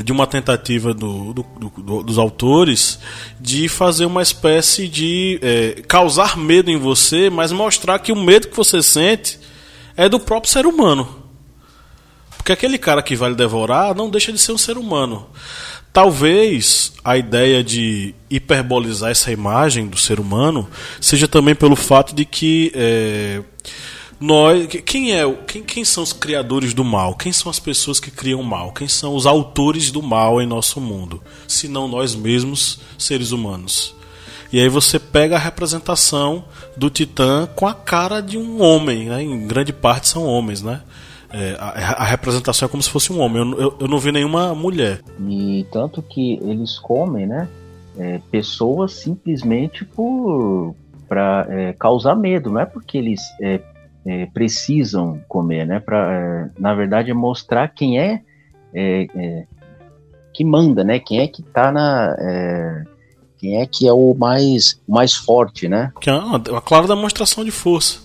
de 0.01 0.11
uma 0.11 0.25
tentativa 0.25 0.93
do, 0.93 1.33
do, 1.33 1.45
do, 1.77 2.03
dos 2.03 2.17
autores 2.17 2.99
de 3.39 3.67
fazer 3.67 4.05
uma 4.05 4.21
espécie 4.21 4.87
de 4.87 5.39
é, 5.41 5.81
causar 5.87 6.37
medo 6.37 6.71
em 6.71 6.77
você, 6.77 7.29
mas 7.29 7.51
mostrar 7.51 7.99
que 7.99 8.11
o 8.11 8.15
medo 8.15 8.47
que 8.47 8.55
você 8.55 8.81
sente 8.81 9.39
é 9.95 10.09
do 10.09 10.19
próprio 10.19 10.51
ser 10.51 10.65
humano. 10.65 11.23
Porque 12.37 12.51
aquele 12.51 12.77
cara 12.77 13.01
que 13.01 13.15
vai 13.15 13.29
lhe 13.29 13.35
devorar 13.35 13.95
não 13.95 14.09
deixa 14.09 14.31
de 14.31 14.39
ser 14.39 14.51
um 14.51 14.57
ser 14.57 14.77
humano. 14.77 15.27
Talvez 15.93 16.91
a 17.03 17.15
ideia 17.15 17.63
de 17.63 18.15
hiperbolizar 18.27 19.11
essa 19.11 19.31
imagem 19.31 19.85
do 19.85 19.95
ser 19.95 20.19
humano 20.19 20.67
seja 20.99 21.27
também 21.27 21.53
pelo 21.53 21.75
fato 21.75 22.15
de 22.15 22.25
que 22.25 22.71
é, 22.73 23.43
nós, 24.19 24.67
quem 24.85 25.13
é, 25.13 25.31
quem, 25.45 25.61
quem 25.61 25.85
são 25.85 26.01
os 26.01 26.11
criadores 26.11 26.73
do 26.73 26.83
mal? 26.83 27.13
Quem 27.13 27.31
são 27.31 27.47
as 27.47 27.59
pessoas 27.59 27.99
que 27.99 28.09
criam 28.09 28.41
o 28.41 28.43
mal? 28.43 28.71
Quem 28.71 28.87
são 28.87 29.13
os 29.13 29.27
autores 29.27 29.91
do 29.91 30.01
mal 30.01 30.41
em 30.41 30.47
nosso 30.47 30.81
mundo? 30.81 31.21
Se 31.47 31.67
não 31.67 31.87
nós 31.87 32.15
mesmos, 32.15 32.79
seres 32.97 33.31
humanos. 33.31 33.93
E 34.51 34.59
aí 34.59 34.69
você 34.69 34.97
pega 34.97 35.35
a 35.35 35.39
representação 35.39 36.45
do 36.75 36.89
Titã 36.89 37.47
com 37.55 37.67
a 37.67 37.73
cara 37.73 38.19
de 38.19 38.37
um 38.37 38.63
homem, 38.63 39.09
né? 39.09 39.21
em 39.21 39.45
grande 39.45 39.71
parte 39.71 40.07
são 40.07 40.25
homens, 40.25 40.61
né? 40.63 40.81
É, 41.33 41.57
a, 41.59 42.03
a, 42.03 42.03
representação 42.03 42.67
é 42.67 42.69
como 42.69 42.83
se 42.83 42.91
fosse 42.91 43.11
um 43.11 43.19
homem. 43.19 43.41
Eu, 43.41 43.59
eu, 43.59 43.75
eu, 43.79 43.87
não 43.87 43.97
vi 43.97 44.11
nenhuma 44.11 44.53
mulher. 44.53 45.01
E 45.27 45.65
tanto 45.71 45.99
que 46.03 46.33
eles 46.43 46.77
comem, 46.77 47.25
né? 47.25 47.49
É, 47.97 48.21
pessoas 48.31 48.93
simplesmente 48.93 49.83
por 49.83 50.75
para 51.09 51.45
é, 51.49 51.73
causar 51.73 52.15
medo, 52.15 52.49
não 52.49 52.59
é 52.59 52.65
porque 52.65 52.97
eles 52.97 53.21
é, 53.41 53.59
é, 54.05 54.25
precisam 54.27 55.21
comer, 55.27 55.65
né? 55.65 55.79
Pra, 55.79 56.11
é, 56.11 56.49
na 56.57 56.73
verdade 56.75 57.09
é 57.09 57.13
mostrar 57.13 57.67
quem 57.67 57.99
é, 57.99 58.21
que 60.33 60.45
manda, 60.45 60.83
né? 60.83 60.99
Quem 60.99 61.19
é 61.19 61.27
que 61.27 61.41
tá 61.41 61.71
na 61.71 62.15
quem 63.37 63.61
é 63.61 63.65
que 63.65 63.87
é 63.87 63.93
o 63.93 64.13
mais 64.13 64.81
mais 64.87 65.13
forte, 65.13 65.67
né? 65.67 65.91
Que 65.99 66.09
é 66.09 66.13
uma, 66.13 66.37
uma 66.37 66.61
clara 66.61 66.87
demonstração 66.87 67.43
de 67.43 67.51
força, 67.51 67.99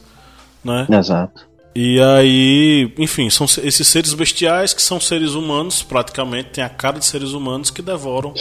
né? 0.64 0.87
Exato. 0.90 1.48
E 1.80 2.02
aí, 2.02 2.92
enfim, 2.99 3.30
são 3.30 3.47
esses 3.62 3.87
seres 3.87 4.12
bestiais 4.12 4.75
que 4.75 4.82
são 4.82 4.99
seres 4.99 5.35
humanos, 5.35 5.80
praticamente, 5.80 6.49
têm 6.50 6.64
a 6.64 6.68
cara 6.68 6.99
de 6.99 7.06
seres 7.06 7.30
humanos 7.30 7.70
que 7.70 7.80
devoram 7.80 8.35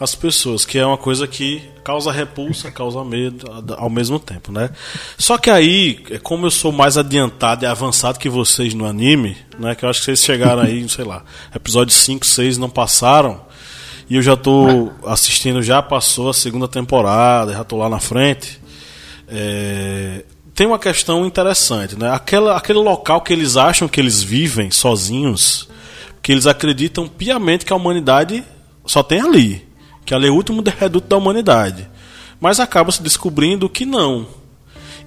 as 0.00 0.16
pessoas, 0.16 0.64
que 0.64 0.80
é 0.80 0.84
uma 0.84 0.98
coisa 0.98 1.28
que 1.28 1.62
causa 1.84 2.10
repulsa, 2.10 2.72
causa 2.72 3.04
medo 3.04 3.46
ao 3.76 3.88
mesmo 3.88 4.18
tempo, 4.18 4.50
né? 4.50 4.68
Só 5.16 5.38
que 5.38 5.48
aí, 5.48 6.04
é 6.10 6.18
como 6.18 6.46
eu 6.46 6.50
sou 6.50 6.72
mais 6.72 6.98
adiantado 6.98 7.64
e 7.64 7.68
avançado 7.68 8.18
que 8.18 8.28
vocês 8.28 8.74
no 8.74 8.84
anime, 8.84 9.36
né? 9.60 9.76
Que 9.76 9.84
eu 9.84 9.88
acho 9.88 10.00
que 10.00 10.06
vocês 10.06 10.24
chegaram 10.24 10.62
aí, 10.62 10.84
sei 10.90 11.04
lá, 11.04 11.22
episódio 11.54 11.94
5, 11.94 12.26
6 12.26 12.58
não 12.58 12.68
passaram, 12.68 13.42
e 14.10 14.16
eu 14.16 14.22
já 14.22 14.34
tô 14.34 14.90
assistindo, 15.06 15.62
já 15.62 15.80
passou 15.80 16.30
a 16.30 16.34
segunda 16.34 16.66
temporada, 16.66 17.52
já 17.52 17.62
tô 17.62 17.76
lá 17.76 17.88
na 17.88 18.00
frente. 18.00 18.60
É, 19.28 20.24
tem 20.54 20.66
uma 20.66 20.78
questão 20.78 21.24
interessante, 21.24 21.98
né? 21.98 22.10
Aquela, 22.10 22.56
aquele 22.56 22.78
local 22.78 23.20
que 23.20 23.32
eles 23.32 23.56
acham 23.56 23.88
que 23.88 24.00
eles 24.00 24.22
vivem 24.22 24.70
sozinhos, 24.70 25.68
que 26.22 26.30
eles 26.30 26.46
acreditam 26.46 27.08
piamente 27.08 27.64
que 27.64 27.72
a 27.72 27.76
humanidade 27.76 28.44
só 28.84 29.02
tem 29.02 29.20
ali, 29.20 29.66
que 30.04 30.14
ali 30.14 30.26
é 30.26 30.30
o 30.30 30.34
último 30.34 30.62
reduto 30.78 31.08
da 31.08 31.16
humanidade. 31.16 31.88
Mas 32.40 32.60
acaba 32.60 32.92
se 32.92 33.02
descobrindo 33.02 33.68
que 33.68 33.86
não. 33.86 34.26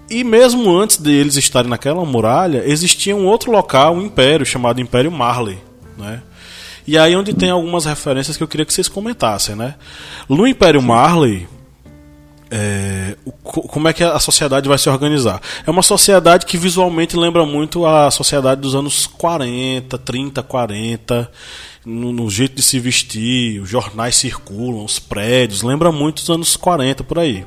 E 0.10 0.24
mesmo 0.24 0.76
antes 0.76 0.98
deles 0.98 1.36
estarem 1.36 1.70
naquela 1.70 2.04
muralha, 2.06 2.64
existia 2.66 3.16
um 3.16 3.26
outro 3.26 3.52
local, 3.52 3.96
um 3.96 4.02
império 4.02 4.46
chamado 4.46 4.80
Império 4.80 5.12
Marley, 5.12 5.60
né? 5.98 6.22
E 6.88 6.98
aí 6.98 7.16
onde 7.16 7.34
tem 7.34 7.50
algumas 7.50 7.86
referências 7.86 8.38
que 8.38 8.44
eu 8.44 8.48
queria 8.48 8.66
que 8.66 8.74
vocês 8.74 8.88
comentassem, 8.88 9.56
né? 9.56 9.76
No 10.30 10.46
Império 10.46 10.82
Marley, 10.82 11.48
é, 12.52 13.18
como 13.44 13.88
é 13.88 13.94
que 13.94 14.04
a 14.04 14.20
sociedade 14.20 14.68
vai 14.68 14.78
se 14.78 14.90
organizar. 14.90 15.42
É 15.66 15.72
uma 15.72 15.82
sociedade 15.82 16.46
que 16.46 16.58
visualmente 16.58 17.16
lembra 17.18 17.46
muito 17.46 17.86
a 17.86 18.10
sociedade 18.12 18.62
dos 18.62 18.76
anos 18.76 19.08
40, 19.08 19.98
30, 19.98 20.44
40, 20.44 21.32
no, 21.86 22.12
no 22.12 22.30
jeito 22.30 22.56
de 22.56 22.62
se 22.62 22.80
vestir, 22.80 23.62
os 23.62 23.70
jornais 23.70 24.16
circulam, 24.16 24.84
os 24.84 25.00
prédios, 25.00 25.62
lembra 25.62 25.92
muito 25.92 26.20
os 26.20 26.30
anos 26.30 26.56
40 26.56 27.04
por 27.04 27.20
aí. 27.20 27.46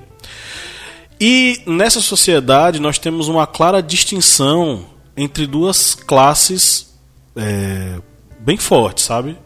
E 1.21 1.61
nessa 1.67 2.00
sociedade 2.00 2.78
nós 2.78 2.99
temos 2.99 3.28
uma 3.28 3.47
clara 3.47 3.83
distinção 3.83 4.85
entre 5.17 5.47
duas 5.47 5.95
classes 5.97 6.95
é, 7.35 8.00
bem 8.38 8.57
fortes, 8.57 9.05
sabe? 9.05 9.37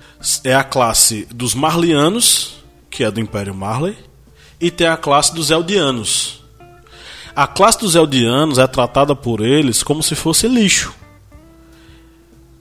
É 0.45 0.55
a 0.55 0.63
classe 0.63 1.27
dos 1.33 1.55
Marlianos, 1.55 2.63
que 2.91 3.03
é 3.03 3.11
do 3.11 3.21
Império 3.21 3.55
Marley, 3.55 3.97
e 4.63 4.71
tem 4.71 4.87
a 4.87 4.97
classe 4.97 5.35
dos 5.35 5.51
Eldianos. 5.51 6.41
A 7.35 7.49
classe 7.49 7.81
dos 7.81 7.97
Eldianos 7.97 8.59
é 8.59 8.67
tratada 8.69 9.17
por 9.17 9.41
eles 9.41 9.83
como 9.83 10.05
se 10.05 10.15
fosse 10.15 10.47
lixo. 10.47 10.95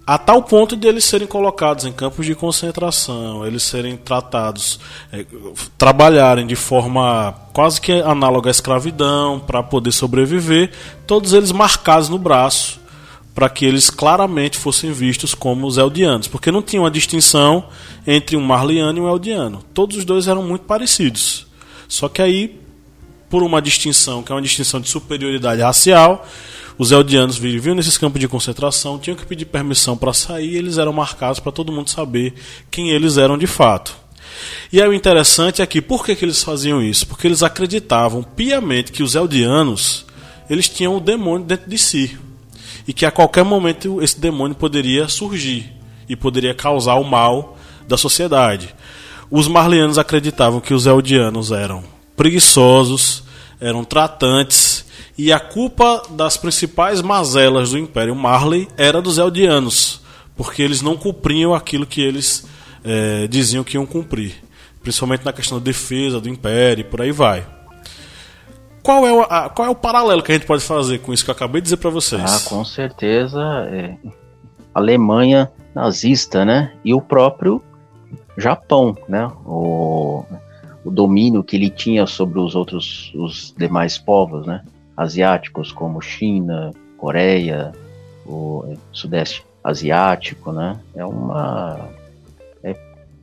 A 0.06 0.18
tal 0.18 0.42
ponto 0.42 0.76
de 0.76 0.88
eles 0.88 1.06
serem 1.06 1.28
colocados 1.28 1.86
em 1.86 1.92
campos 1.92 2.26
de 2.26 2.34
concentração, 2.34 3.46
eles 3.46 3.62
serem 3.62 3.96
tratados, 3.96 4.80
é, 5.14 5.24
trabalharem 5.78 6.48
de 6.48 6.56
forma 6.56 7.36
quase 7.54 7.80
que 7.80 7.92
análoga 7.92 8.50
à 8.50 8.52
escravidão 8.52 9.40
para 9.40 9.62
poder 9.62 9.92
sobreviver, 9.92 10.72
todos 11.06 11.34
eles 11.34 11.52
marcados 11.52 12.10
no 12.10 12.18
braço 12.18 12.82
para 13.36 13.48
que 13.48 13.64
eles 13.64 13.92
claramente 13.92 14.58
fossem 14.58 14.92
vistos 14.92 15.36
como 15.36 15.68
os 15.68 15.78
Eldianos, 15.78 16.28
porque 16.28 16.52
não 16.52 16.64
tinha 16.64 16.82
uma 16.82 16.92
distinção 16.92 17.66
entre 18.08 18.36
um 18.36 18.42
Marliano 18.42 18.98
e 18.98 19.02
um 19.02 19.08
Eldiano. 19.08 19.64
Todos 19.72 19.98
os 19.98 20.04
dois 20.04 20.28
eram 20.28 20.44
muito 20.44 20.66
parecidos. 20.66 21.51
Só 21.92 22.08
que 22.08 22.22
aí, 22.22 22.58
por 23.30 23.44
uma 23.44 23.62
distinção, 23.62 24.24
que 24.24 24.32
é 24.32 24.36
uma 24.36 24.42
distinção 24.42 24.80
de 24.80 24.88
superioridade 24.88 25.62
racial, 25.62 26.26
os 26.78 26.90
eldianos 26.90 27.38
viviam 27.38 27.76
nesses 27.76 27.98
campos 27.98 28.18
de 28.18 28.30
concentração, 28.30 28.98
tinham 28.98 29.18
que 29.18 29.26
pedir 29.26 29.44
permissão 29.44 29.98
para 29.98 30.14
sair 30.14 30.54
e 30.54 30.56
eles 30.56 30.78
eram 30.78 30.94
marcados 30.94 31.42
para 31.42 31.52
todo 31.52 31.70
mundo 31.70 31.90
saber 31.90 32.34
quem 32.72 32.92
eles 32.92 33.18
eram 33.18 33.38
de 33.38 33.46
fato. 33.46 33.94
E 34.72 34.82
aí 34.82 34.88
o 34.88 34.94
interessante 34.94 35.62
é 35.62 35.66
que, 35.66 35.82
por 35.82 36.06
que, 36.06 36.16
que 36.16 36.24
eles 36.24 36.42
faziam 36.42 36.82
isso? 36.82 37.06
Porque 37.06 37.28
eles 37.28 37.44
acreditavam 37.44 38.24
piamente 38.24 38.94
que 38.94 39.04
os 39.04 39.14
eldianos 39.14 40.06
eles 40.50 40.70
tinham 40.70 40.96
o 40.96 41.02
demônio 41.02 41.46
dentro 41.46 41.70
de 41.70 41.78
si. 41.78 42.18
E 42.88 42.94
que 42.94 43.06
a 43.06 43.12
qualquer 43.12 43.44
momento 43.44 44.02
esse 44.02 44.18
demônio 44.18 44.56
poderia 44.56 45.10
surgir 45.10 45.74
e 46.08 46.16
poderia 46.16 46.54
causar 46.54 46.96
o 46.96 47.04
mal 47.04 47.58
da 47.86 47.98
sociedade. 47.98 48.74
Os 49.32 49.48
marlianos 49.48 49.98
acreditavam 49.98 50.60
que 50.60 50.74
os 50.74 50.86
eldianos 50.86 51.54
eram 51.54 51.86
preguiçosos, 52.18 53.24
eram 53.62 53.86
tratantes, 53.86 54.86
e 55.18 55.32
a 55.32 55.40
culpa 55.40 56.04
das 56.10 56.36
principais 56.36 57.02
mazelas 57.02 57.72
do 57.72 57.78
Império 57.78 58.14
Marley 58.14 58.68
era 58.78 59.02
dos 59.02 59.18
eldianos, 59.18 60.02
porque 60.36 60.62
eles 60.62 60.82
não 60.82 60.98
cumpriam 60.98 61.54
aquilo 61.54 61.86
que 61.86 62.02
eles 62.02 62.46
é, 62.84 63.26
diziam 63.28 63.64
que 63.64 63.78
iam 63.78 63.86
cumprir, 63.86 64.36
principalmente 64.84 65.24
na 65.24 65.32
questão 65.32 65.60
da 65.60 65.64
defesa 65.64 66.20
do 66.20 66.28
Império 66.28 66.82
e 66.82 66.84
por 66.84 67.02
aí 67.02 67.14
vai. 67.14 67.46
Qual 68.84 69.08
é, 69.08 69.14
o, 69.14 69.22
a, 69.22 69.50
qual 69.50 69.68
é 69.68 69.72
o 69.72 69.76
paralelo 69.76 70.22
que 70.22 70.32
a 70.34 70.36
gente 70.36 70.48
pode 70.48 70.64
fazer 70.64 71.00
com 71.00 71.14
isso 71.14 71.24
que 71.24 71.30
eu 71.30 71.36
acabei 71.36 71.62
de 71.62 71.66
dizer 71.66 71.78
para 71.78 71.90
vocês? 71.90 72.22
Ah, 72.22 72.50
com 72.50 72.66
certeza, 72.66 73.40
é, 73.70 73.96
Alemanha 74.74 75.50
nazista, 75.74 76.44
né? 76.44 76.74
E 76.84 76.94
o 76.94 77.00
próprio 77.00 77.64
Japão, 78.42 78.98
né? 79.08 79.32
O, 79.46 80.26
o 80.84 80.92
domínio 80.92 81.44
que 81.44 81.56
ele 81.56 81.70
tinha 81.70 82.06
sobre 82.06 82.40
os 82.40 82.56
outros, 82.56 83.14
os 83.16 83.54
demais 83.58 83.98
povos, 83.98 84.46
né? 84.46 84.64
Asiáticos 84.98 85.72
como 85.72 86.02
China, 86.02 86.72
Coreia, 86.98 87.72
o 88.26 88.76
Sudeste 88.92 89.46
Asiático, 89.64 90.52
né? 90.52 90.80
É 90.96 91.06
uma 91.06 91.90
é 92.64 92.76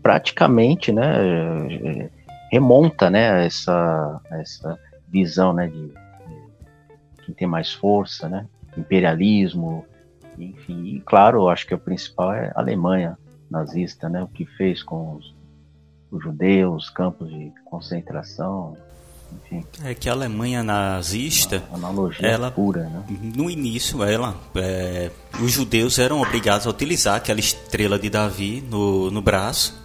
praticamente, 0.02 0.92
né? 0.92 2.10
Remonta, 2.50 3.10
né? 3.10 3.44
Essa 3.46 4.20
essa 4.30 4.78
visão, 5.08 5.52
né? 5.52 5.66
De, 5.66 5.88
de 5.88 5.94
quem 7.24 7.34
tem 7.34 7.48
mais 7.48 7.72
força, 7.72 8.28
né? 8.28 8.46
Imperialismo, 8.76 9.84
enfim. 10.38 10.84
E 10.84 11.00
claro, 11.00 11.48
acho 11.48 11.66
que 11.66 11.74
o 11.74 11.78
principal 11.78 12.32
é 12.32 12.52
a 12.54 12.60
Alemanha, 12.60 13.18
nazista, 13.50 14.08
né? 14.08 14.22
O 14.22 14.28
que 14.28 14.44
fez 14.44 14.82
com 14.82 15.16
os, 15.16 15.34
os 16.10 16.22
judeus, 16.22 16.90
campos 16.90 17.28
de 17.30 17.52
concentração, 17.64 18.76
enfim. 19.32 19.64
É 19.84 19.94
que 19.94 20.08
a 20.08 20.12
Alemanha 20.12 20.62
nazista, 20.62 21.62
analogia 21.72 22.26
ela, 22.26 22.50
pura, 22.50 22.84
né? 22.84 23.04
No 23.36 23.50
início, 23.50 24.02
ela, 24.02 24.34
é, 24.54 25.10
os 25.40 25.52
judeus 25.52 25.98
eram 25.98 26.22
obrigados 26.22 26.66
a 26.66 26.70
utilizar 26.70 27.16
aquela 27.16 27.40
estrela 27.40 27.98
de 27.98 28.08
Davi 28.08 28.64
no, 28.68 29.10
no 29.10 29.20
braço. 29.20 29.78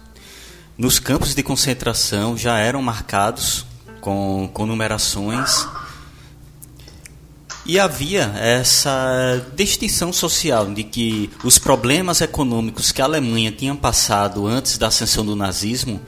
Nos 0.76 0.98
campos 0.98 1.34
de 1.34 1.42
concentração 1.42 2.36
já 2.36 2.58
eram 2.58 2.82
marcados 2.82 3.66
com, 4.00 4.48
com 4.52 4.66
numerações 4.66 5.66
e 7.66 7.78
havia 7.78 8.32
essa 8.36 9.44
distinção 9.56 10.12
social 10.12 10.66
de 10.66 10.84
que 10.84 11.30
os 11.42 11.58
problemas 11.58 12.20
econômicos 12.20 12.92
que 12.92 13.00
a 13.00 13.06
Alemanha 13.06 13.50
tinha 13.50 13.74
passado 13.74 14.46
antes 14.46 14.76
da 14.76 14.88
ascensão 14.88 15.24
do 15.24 15.34
nazismo 15.34 16.00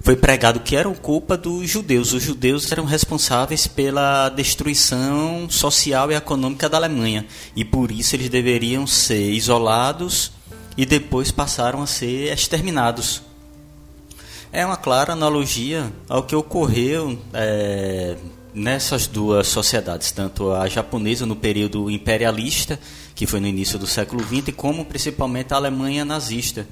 foi 0.00 0.16
pregado 0.16 0.60
que 0.60 0.76
eram 0.76 0.94
culpa 0.94 1.36
dos 1.36 1.68
judeus. 1.68 2.12
Os 2.12 2.22
judeus 2.22 2.70
eram 2.70 2.84
responsáveis 2.84 3.66
pela 3.66 4.28
destruição 4.28 5.48
social 5.48 6.10
e 6.10 6.14
econômica 6.14 6.68
da 6.68 6.76
Alemanha 6.78 7.26
e 7.54 7.64
por 7.64 7.90
isso 7.90 8.16
eles 8.16 8.28
deveriam 8.28 8.86
ser 8.86 9.30
isolados 9.30 10.32
e 10.76 10.86
depois 10.86 11.30
passaram 11.30 11.82
a 11.82 11.86
ser 11.86 12.32
exterminados. 12.32 13.22
É 14.50 14.64
uma 14.64 14.76
clara 14.76 15.12
analogia 15.12 15.92
ao 16.08 16.22
que 16.22 16.36
ocorreu 16.36 17.18
é, 17.32 18.16
nessas 18.54 19.06
duas 19.06 19.48
sociedades, 19.48 20.12
tanto 20.12 20.52
a 20.52 20.68
japonesa 20.68 21.26
no 21.26 21.36
período 21.36 21.90
imperialista, 21.90 22.78
que 23.14 23.26
foi 23.26 23.40
no 23.40 23.46
início 23.46 23.78
do 23.78 23.86
século 23.86 24.22
XX, 24.22 24.54
como 24.56 24.84
principalmente 24.84 25.52
a 25.52 25.56
Alemanha 25.56 26.04
nazista. 26.04 26.66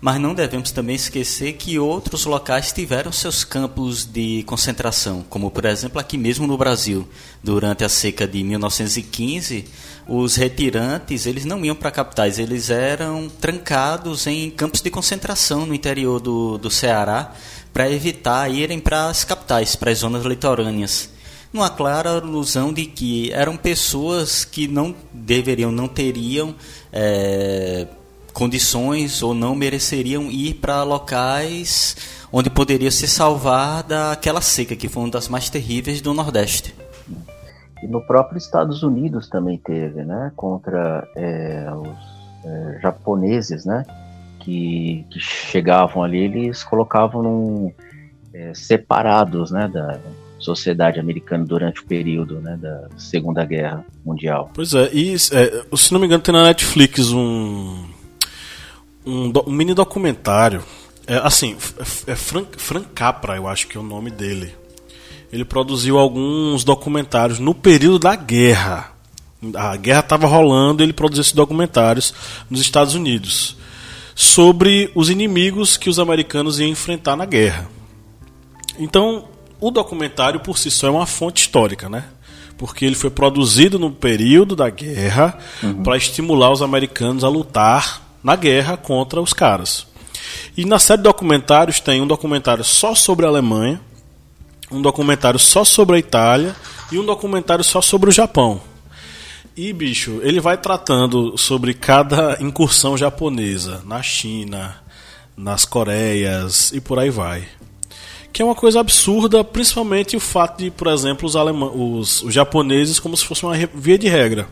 Mas 0.00 0.18
não 0.18 0.32
devemos 0.32 0.70
também 0.70 0.96
esquecer 0.96 1.52
que 1.52 1.78
outros 1.78 2.24
locais 2.24 2.72
tiveram 2.72 3.12
seus 3.12 3.44
campos 3.44 4.06
de 4.06 4.42
concentração, 4.44 5.22
como 5.28 5.50
por 5.50 5.66
exemplo 5.66 6.00
aqui 6.00 6.16
mesmo 6.16 6.46
no 6.46 6.56
Brasil. 6.56 7.06
Durante 7.42 7.84
a 7.84 7.88
seca 7.88 8.26
de 8.26 8.42
1915, 8.42 9.66
os 10.08 10.36
retirantes 10.36 11.26
eles 11.26 11.44
não 11.44 11.62
iam 11.62 11.76
para 11.76 11.90
capitais, 11.90 12.38
eles 12.38 12.70
eram 12.70 13.28
trancados 13.28 14.26
em 14.26 14.50
campos 14.50 14.80
de 14.80 14.90
concentração 14.90 15.66
no 15.66 15.74
interior 15.74 16.18
do, 16.18 16.56
do 16.56 16.70
Ceará, 16.70 17.34
para 17.70 17.90
evitar 17.90 18.50
irem 18.50 18.80
para 18.80 19.10
as 19.10 19.22
capitais, 19.22 19.76
para 19.76 19.90
as 19.90 19.98
zonas 19.98 20.24
litorâneas. 20.24 21.10
Numa 21.52 21.68
clara 21.68 22.10
alusão 22.10 22.72
de 22.72 22.86
que 22.86 23.30
eram 23.32 23.56
pessoas 23.56 24.46
que 24.46 24.66
não 24.66 24.94
deveriam, 25.12 25.70
não 25.70 25.88
teriam 25.88 26.54
é, 26.92 27.86
condições 28.30 29.22
ou 29.22 29.34
não 29.34 29.54
mereceriam 29.54 30.30
ir 30.30 30.54
para 30.54 30.82
locais 30.82 31.96
onde 32.32 32.48
poderia 32.48 32.90
se 32.90 33.08
salvar 33.08 33.82
daquela 33.82 34.40
seca, 34.40 34.76
que 34.76 34.88
foi 34.88 35.02
uma 35.02 35.10
das 35.10 35.28
mais 35.28 35.50
terríveis 35.50 36.00
do 36.00 36.14
Nordeste. 36.14 36.74
E 37.82 37.86
no 37.86 38.00
próprio 38.00 38.38
Estados 38.38 38.82
Unidos 38.82 39.28
também 39.28 39.58
teve, 39.58 40.04
né? 40.04 40.30
Contra 40.36 41.08
é, 41.16 41.66
os 41.74 42.44
é, 42.44 42.78
japoneses, 42.82 43.64
né? 43.64 43.84
Que, 44.40 45.04
que, 45.10 45.18
chegavam 45.18 46.02
ali, 46.02 46.18
eles 46.18 46.62
colocavam 46.62 47.22
num, 47.22 47.72
é, 48.32 48.52
separados, 48.54 49.50
né? 49.50 49.66
Da 49.68 49.98
sociedade 50.38 50.98
americana 50.98 51.44
durante 51.44 51.82
o 51.82 51.84
período 51.84 52.40
né, 52.40 52.56
da 52.56 52.88
Segunda 52.96 53.44
Guerra 53.44 53.84
Mundial. 54.04 54.50
Pois 54.54 54.72
é, 54.72 54.88
e 54.90 55.14
é, 55.14 55.76
se 55.76 55.92
não 55.92 56.00
me 56.00 56.06
engano 56.06 56.22
tem 56.22 56.32
na 56.32 56.44
Netflix 56.44 57.12
um, 57.12 57.84
um, 59.04 59.32
um 59.46 59.52
mini 59.52 59.74
documentário, 59.74 60.62
é, 61.06 61.16
assim, 61.16 61.56
é 62.06 62.14
Frank, 62.14 62.48
Frank 62.56 62.88
Capra, 62.94 63.36
eu 63.36 63.48
acho 63.48 63.66
que 63.66 63.76
é 63.76 63.80
o 63.80 63.84
nome 63.84 64.10
dele 64.10 64.60
ele 65.32 65.44
produziu 65.44 65.98
alguns 65.98 66.64
documentários 66.64 67.38
no 67.38 67.54
período 67.54 67.98
da 67.98 68.16
guerra. 68.16 68.92
A 69.54 69.76
guerra 69.76 70.00
estava 70.00 70.26
rolando 70.26 70.82
e 70.82 70.84
ele 70.84 70.92
produziu 70.92 71.22
esses 71.22 71.32
documentários 71.32 72.12
nos 72.48 72.60
Estados 72.60 72.94
Unidos 72.94 73.56
sobre 74.14 74.90
os 74.94 75.08
inimigos 75.08 75.76
que 75.76 75.88
os 75.88 75.98
americanos 75.98 76.58
iam 76.58 76.68
enfrentar 76.68 77.16
na 77.16 77.24
guerra. 77.24 77.70
Então, 78.78 79.28
o 79.60 79.70
documentário 79.70 80.40
por 80.40 80.58
si 80.58 80.70
só 80.70 80.88
é 80.88 80.90
uma 80.90 81.06
fonte 81.06 81.40
histórica, 81.40 81.88
né? 81.88 82.04
Porque 82.58 82.84
ele 82.84 82.94
foi 82.94 83.08
produzido 83.08 83.78
no 83.78 83.90
período 83.90 84.54
da 84.54 84.68
guerra 84.68 85.38
uhum. 85.62 85.82
para 85.82 85.96
estimular 85.96 86.50
os 86.50 86.60
americanos 86.60 87.24
a 87.24 87.28
lutar 87.28 88.09
na 88.22 88.36
guerra 88.36 88.76
contra 88.76 89.20
os 89.20 89.32
caras. 89.32 89.86
E 90.56 90.64
na 90.64 90.78
série 90.78 90.98
de 90.98 91.04
documentários 91.04 91.80
tem 91.80 92.00
um 92.00 92.06
documentário 92.06 92.64
só 92.64 92.94
sobre 92.94 93.24
a 93.24 93.28
Alemanha, 93.28 93.80
um 94.70 94.80
documentário 94.80 95.38
só 95.38 95.64
sobre 95.64 95.96
a 95.96 95.98
Itália 95.98 96.54
e 96.92 96.98
um 96.98 97.04
documentário 97.04 97.64
só 97.64 97.80
sobre 97.80 98.10
o 98.10 98.12
Japão. 98.12 98.60
E, 99.56 99.72
bicho, 99.72 100.20
ele 100.22 100.40
vai 100.40 100.56
tratando 100.56 101.36
sobre 101.36 101.74
cada 101.74 102.38
incursão 102.40 102.96
japonesa 102.96 103.82
na 103.84 104.02
China, 104.02 104.76
nas 105.36 105.64
Coreias 105.64 106.72
e 106.72 106.80
por 106.80 106.98
aí 106.98 107.10
vai. 107.10 107.46
Que 108.32 108.42
é 108.42 108.44
uma 108.44 108.54
coisa 108.54 108.78
absurda, 108.78 109.42
principalmente 109.42 110.16
o 110.16 110.20
fato 110.20 110.62
de, 110.62 110.70
por 110.70 110.86
exemplo, 110.86 111.26
os, 111.26 111.34
os, 111.34 112.22
os 112.22 112.34
japoneses, 112.34 113.00
como 113.00 113.16
se 113.16 113.24
fosse 113.24 113.44
uma 113.44 113.56
via 113.74 113.98
de 113.98 114.08
regra, 114.08 114.48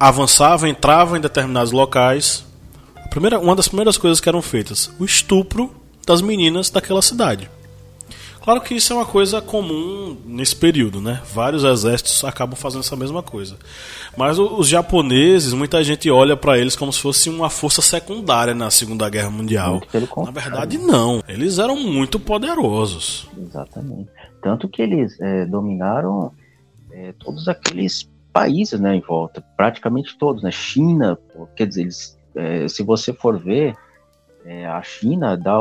avançavam, 0.00 0.66
entravam 0.68 1.18
em 1.18 1.20
determinados 1.20 1.70
locais. 1.70 2.46
Primeira, 3.10 3.38
uma 3.38 3.54
das 3.54 3.68
primeiras 3.68 3.98
coisas 3.98 4.18
que 4.18 4.28
eram 4.28 4.40
feitas, 4.40 4.90
o 4.98 5.04
estupro 5.04 5.70
das 6.06 6.22
meninas 6.22 6.70
daquela 6.70 7.02
cidade. 7.02 7.50
Claro 8.42 8.62
que 8.62 8.74
isso 8.74 8.90
é 8.92 8.96
uma 8.96 9.04
coisa 9.04 9.42
comum 9.42 10.16
nesse 10.24 10.56
período, 10.56 10.98
né? 10.98 11.20
Vários 11.32 11.62
exércitos 11.62 12.24
acabam 12.24 12.56
fazendo 12.56 12.80
essa 12.80 12.96
mesma 12.96 13.22
coisa. 13.22 13.56
Mas 14.16 14.38
os 14.38 14.66
japoneses, 14.66 15.52
muita 15.52 15.84
gente 15.84 16.10
olha 16.10 16.34
para 16.34 16.58
eles 16.58 16.74
como 16.74 16.90
se 16.90 17.00
fosse 17.00 17.28
uma 17.28 17.50
força 17.50 17.82
secundária 17.82 18.54
na 18.54 18.70
Segunda 18.70 19.10
Guerra 19.10 19.28
Mundial. 19.28 19.82
Na 20.24 20.30
verdade, 20.30 20.78
não. 20.78 21.22
Eles 21.28 21.58
eram 21.58 21.76
muito 21.76 22.18
poderosos. 22.18 23.28
Exatamente. 23.36 24.08
Tanto 24.42 24.68
que 24.68 24.80
eles 24.80 25.20
é, 25.20 25.44
dominaram 25.44 26.32
é, 26.90 27.12
todos 27.18 27.46
aqueles 27.46 28.08
países 28.32 28.80
né, 28.80 28.94
em 28.94 29.00
volta, 29.00 29.44
praticamente 29.56 30.16
todos, 30.18 30.42
né? 30.42 30.50
China, 30.50 31.18
quer 31.56 31.66
dizer, 31.66 31.82
eles, 31.82 32.18
é, 32.34 32.68
se 32.68 32.82
você 32.82 33.12
for 33.12 33.38
ver, 33.38 33.74
é, 34.44 34.66
a 34.66 34.82
China 34.82 35.36
dá, 35.36 35.58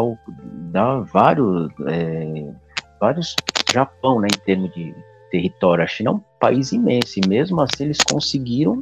dá 0.71 0.99
vários 0.99 1.69
é, 1.88 2.51
vários 2.99 3.36
Japão, 3.71 4.19
né, 4.19 4.27
em 4.34 4.39
termos 4.45 4.73
de 4.73 4.93
território. 5.32 5.84
A 5.84 5.88
China 5.88 6.12
é 6.12 6.13
um 6.13 6.21
país 6.39 6.71
imenso 6.71 7.19
e 7.19 7.27
mesmo 7.27 7.62
assim 7.62 7.86
eles 7.86 7.99
conseguiram 8.01 8.82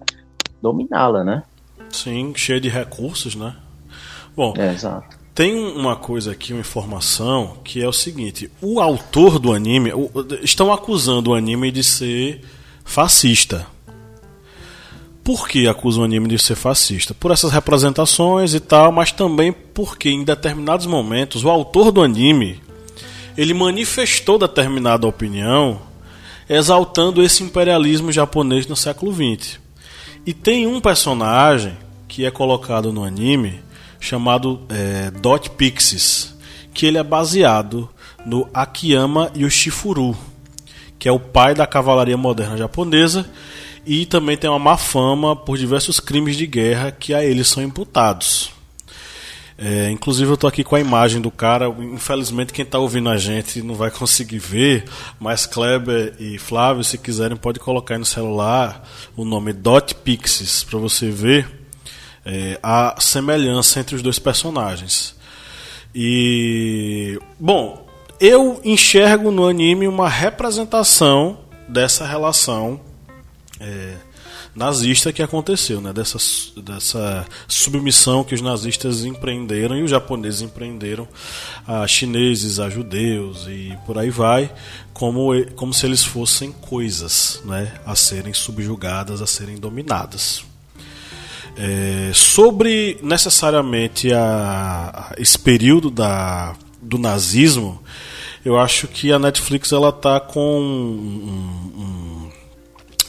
dominá-la, 0.61 1.23
né? 1.23 1.43
Sim, 1.89 2.33
cheio 2.35 2.59
de 2.59 2.69
recursos, 2.69 3.35
né? 3.35 3.55
Bom, 4.35 4.53
é, 4.57 4.73
exato. 4.73 5.17
Tem 5.33 5.55
uma 5.55 5.95
coisa 5.95 6.31
aqui, 6.31 6.51
uma 6.51 6.61
informação, 6.61 7.57
que 7.63 7.81
é 7.81 7.87
o 7.87 7.93
seguinte: 7.93 8.51
o 8.61 8.79
autor 8.79 9.39
do 9.39 9.53
anime. 9.53 9.91
Estão 10.41 10.73
acusando 10.73 11.31
o 11.31 11.35
anime 11.35 11.71
de 11.71 11.83
ser 11.83 12.41
fascista. 12.83 13.67
Por 15.27 15.45
que 15.45 15.67
acusam 15.67 16.03
o 16.03 16.05
anime 16.05 16.29
de 16.29 16.39
ser 16.39 16.55
fascista? 16.55 17.13
Por 17.13 17.31
essas 17.31 17.51
representações 17.51 18.53
e 18.53 18.61
tal, 18.61 18.93
mas 18.93 19.11
também 19.11 19.51
porque 19.51 20.09
em 20.09 20.23
determinados 20.23 20.85
momentos 20.85 21.43
o 21.43 21.49
autor 21.49 21.91
do 21.91 22.01
anime 22.01 22.61
ele 23.37 23.53
manifestou 23.53 24.39
determinada 24.39 25.05
opinião 25.05 25.81
exaltando 26.49 27.21
esse 27.21 27.43
imperialismo 27.43 28.09
japonês 28.09 28.65
no 28.67 28.75
século 28.77 29.13
XX. 29.13 29.59
E 30.25 30.33
tem 30.33 30.65
um 30.65 30.79
personagem 30.79 31.75
que 32.07 32.25
é 32.25 32.31
colocado 32.31 32.93
no 32.93 33.03
anime 33.03 33.59
chamado 33.99 34.61
é, 34.69 35.11
Dot 35.11 35.49
Pixies, 35.49 36.37
que 36.73 36.85
ele 36.85 36.99
é 36.99 37.03
baseado 37.03 37.89
no 38.25 38.47
Akiyama 38.53 39.29
Yoshifuru, 39.35 40.15
que 40.97 41.09
é 41.09 41.11
o 41.11 41.19
pai 41.19 41.53
da 41.53 41.67
cavalaria 41.67 42.15
moderna 42.15 42.55
japonesa 42.55 43.29
e 43.87 44.05
também 44.05 44.35
tem 44.35 44.49
uma 44.49 44.59
má 44.59 44.77
fama 44.77 45.35
por 45.35 45.57
diversos 45.57 45.99
crimes 45.99 46.35
de 46.35 46.45
guerra 46.45 46.91
que 46.91 47.13
a 47.13 47.23
eles 47.23 47.47
são 47.47 47.63
imputados. 47.63 48.51
É, 49.57 49.89
inclusive 49.89 50.29
eu 50.29 50.35
estou 50.35 50.47
aqui 50.47 50.63
com 50.63 50.75
a 50.75 50.79
imagem 50.79 51.19
do 51.19 51.31
cara. 51.31 51.67
Infelizmente 51.67 52.53
quem 52.53 52.63
está 52.63 52.77
ouvindo 52.77 53.09
a 53.09 53.17
gente 53.17 53.61
não 53.61 53.73
vai 53.73 53.89
conseguir 53.89 54.37
ver, 54.37 54.85
mas 55.19 55.45
Kleber 55.45 56.13
e 56.19 56.37
Flávio, 56.37 56.83
se 56.83 56.97
quiserem, 56.97 57.35
pode 57.37 57.59
colocar 57.59 57.95
aí 57.95 57.99
no 57.99 58.05
celular 58.05 58.87
o 59.15 59.25
nome 59.25 59.53
Dot 59.53 59.95
Pixies 59.95 60.63
para 60.63 60.77
você 60.77 61.09
ver 61.09 61.47
é, 62.25 62.59
a 62.61 62.95
semelhança 62.99 63.79
entre 63.79 63.95
os 63.95 64.01
dois 64.01 64.19
personagens. 64.19 65.15
E 65.95 67.17
bom, 67.39 67.87
eu 68.19 68.59
enxergo 68.63 69.31
no 69.31 69.47
anime 69.47 69.87
uma 69.87 70.09
representação 70.09 71.39
dessa 71.67 72.05
relação. 72.05 72.79
É, 73.59 73.95
nazista 74.55 75.13
que 75.13 75.21
aconteceu, 75.21 75.79
né? 75.79 75.93
dessa, 75.93 76.17
dessa 76.59 77.25
submissão 77.47 78.23
que 78.23 78.33
os 78.33 78.41
nazistas 78.41 79.05
empreenderam 79.05 79.77
e 79.77 79.83
os 79.83 79.91
japoneses 79.91 80.41
empreenderam 80.41 81.07
a 81.67 81.87
chineses, 81.87 82.59
a 82.59 82.69
judeus 82.69 83.45
e 83.47 83.77
por 83.85 83.97
aí 83.97 84.09
vai, 84.09 84.51
como, 84.93 85.29
como 85.55 85.73
se 85.73 85.85
eles 85.85 86.03
fossem 86.03 86.51
coisas 86.51 87.41
né? 87.45 87.71
a 87.85 87.95
serem 87.95 88.33
subjugadas, 88.33 89.21
a 89.21 89.27
serem 89.27 89.57
dominadas. 89.57 90.43
É, 91.55 92.11
sobre 92.13 92.99
necessariamente 93.01 94.13
a, 94.13 95.09
a, 95.11 95.15
esse 95.17 95.37
período 95.37 95.89
da, 95.89 96.55
do 96.81 96.97
nazismo, 96.97 97.81
eu 98.45 98.57
acho 98.59 98.87
que 98.87 99.11
a 99.11 99.19
Netflix 99.19 99.71
ela 99.71 99.89
está 99.89 100.19
com 100.19 100.59
um, 100.59 101.81
um 101.81 102.06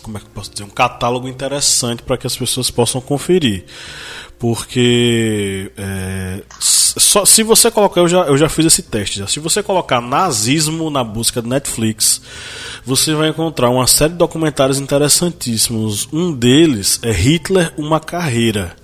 como 0.08 0.16
é 0.16 0.20
que 0.22 0.26
posso 0.30 0.50
dizer, 0.50 0.64
um 0.64 0.70
catálogo 0.70 1.28
interessante 1.28 2.02
para 2.02 2.16
que 2.16 2.26
as 2.26 2.34
pessoas 2.34 2.70
possam 2.70 2.98
conferir. 2.98 3.66
Porque 4.38 5.70
é, 5.76 6.42
só, 6.58 7.26
se 7.26 7.42
você 7.42 7.70
colocar, 7.70 8.00
eu 8.00 8.08
já, 8.08 8.22
eu 8.22 8.38
já 8.38 8.48
fiz 8.48 8.64
esse 8.64 8.82
teste, 8.82 9.18
já, 9.18 9.26
se 9.26 9.38
você 9.38 9.62
colocar 9.62 10.00
nazismo 10.00 10.88
na 10.88 11.04
busca 11.04 11.42
do 11.42 11.48
Netflix, 11.48 12.22
você 12.86 13.14
vai 13.14 13.28
encontrar 13.28 13.68
uma 13.68 13.86
série 13.86 14.12
de 14.12 14.18
documentários 14.18 14.78
interessantíssimos. 14.78 16.08
Um 16.10 16.32
deles 16.32 17.00
é 17.02 17.12
Hitler, 17.12 17.74
uma 17.76 18.00
carreira, 18.00 18.74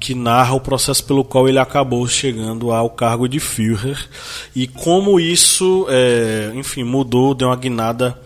que 0.00 0.14
narra 0.14 0.54
o 0.54 0.60
processo 0.60 1.04
pelo 1.04 1.22
qual 1.22 1.48
ele 1.48 1.58
acabou 1.58 2.08
chegando 2.08 2.72
ao 2.72 2.88
cargo 2.88 3.28
de 3.28 3.38
Führer 3.38 4.08
e 4.56 4.66
como 4.66 5.20
isso, 5.20 5.86
é, 5.90 6.50
enfim, 6.54 6.82
mudou, 6.82 7.34
deu 7.34 7.48
uma 7.48 7.56
guinada 7.56 8.18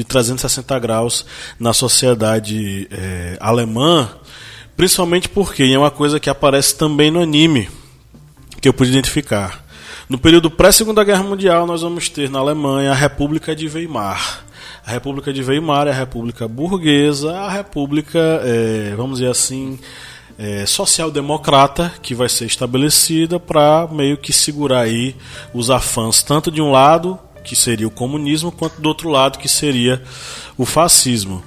de 0.00 0.04
360 0.04 0.78
graus 0.78 1.26
na 1.58 1.74
sociedade 1.74 2.88
é, 2.90 3.36
alemã, 3.38 4.08
principalmente 4.74 5.28
porque 5.28 5.62
é 5.62 5.78
uma 5.78 5.90
coisa 5.90 6.18
que 6.18 6.30
aparece 6.30 6.74
também 6.74 7.10
no 7.10 7.20
anime, 7.20 7.68
que 8.62 8.68
eu 8.68 8.72
pude 8.72 8.90
identificar. 8.90 9.62
No 10.08 10.16
período 10.16 10.50
pré-Segunda 10.50 11.04
Guerra 11.04 11.22
Mundial, 11.22 11.66
nós 11.66 11.82
vamos 11.82 12.08
ter 12.08 12.30
na 12.30 12.38
Alemanha 12.38 12.92
a 12.92 12.94
República 12.94 13.54
de 13.54 13.68
Weimar. 13.68 14.42
A 14.86 14.90
República 14.90 15.34
de 15.34 15.42
Weimar 15.42 15.86
é 15.86 15.90
a 15.90 15.94
República 15.94 16.48
burguesa, 16.48 17.36
a 17.36 17.50
República, 17.50 18.18
é, 18.42 18.94
vamos 18.96 19.18
dizer 19.18 19.30
assim, 19.30 19.78
é, 20.38 20.64
social-democrata 20.64 21.92
que 22.00 22.14
vai 22.14 22.30
ser 22.30 22.46
estabelecida 22.46 23.38
para 23.38 23.86
meio 23.92 24.16
que 24.16 24.32
segurar 24.32 24.80
aí 24.80 25.14
os 25.52 25.68
afãs 25.68 26.22
tanto 26.22 26.50
de 26.50 26.62
um 26.62 26.70
lado 26.70 27.18
que 27.50 27.56
seria 27.56 27.88
o 27.88 27.90
comunismo, 27.90 28.52
quanto 28.52 28.80
do 28.80 28.88
outro 28.88 29.08
lado, 29.08 29.36
que 29.36 29.48
seria 29.48 30.00
o 30.56 30.64
fascismo. 30.64 31.42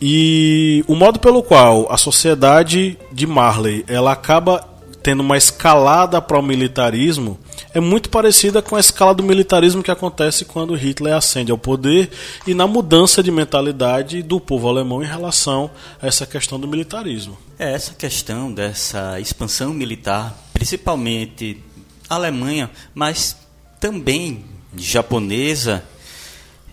E 0.00 0.84
o 0.86 0.94
modo 0.94 1.18
pelo 1.18 1.42
qual 1.42 1.92
a 1.92 1.96
sociedade 1.96 2.96
de 3.10 3.26
Marley 3.26 3.84
ela 3.88 4.12
acaba 4.12 4.64
tendo 5.02 5.24
uma 5.24 5.36
escalada 5.36 6.22
para 6.22 6.38
o 6.38 6.42
militarismo 6.42 7.36
é 7.74 7.80
muito 7.80 8.10
parecida 8.10 8.62
com 8.62 8.76
a 8.76 8.80
escala 8.80 9.12
do 9.12 9.24
militarismo 9.24 9.82
que 9.82 9.90
acontece 9.90 10.44
quando 10.44 10.76
Hitler 10.76 11.16
ascende 11.16 11.50
ao 11.50 11.58
poder 11.58 12.10
e 12.46 12.54
na 12.54 12.68
mudança 12.68 13.20
de 13.20 13.32
mentalidade 13.32 14.22
do 14.22 14.38
povo 14.38 14.68
alemão 14.68 15.02
em 15.02 15.06
relação 15.06 15.68
a 16.00 16.06
essa 16.06 16.26
questão 16.26 16.60
do 16.60 16.68
militarismo. 16.68 17.36
É 17.58 17.72
essa 17.72 17.92
questão 17.94 18.52
dessa 18.52 19.18
expansão 19.18 19.74
militar, 19.74 20.32
principalmente 20.52 21.60
Alemanha, 22.08 22.70
mas 22.94 23.36
também 23.80 24.44
japonesa, 24.76 25.84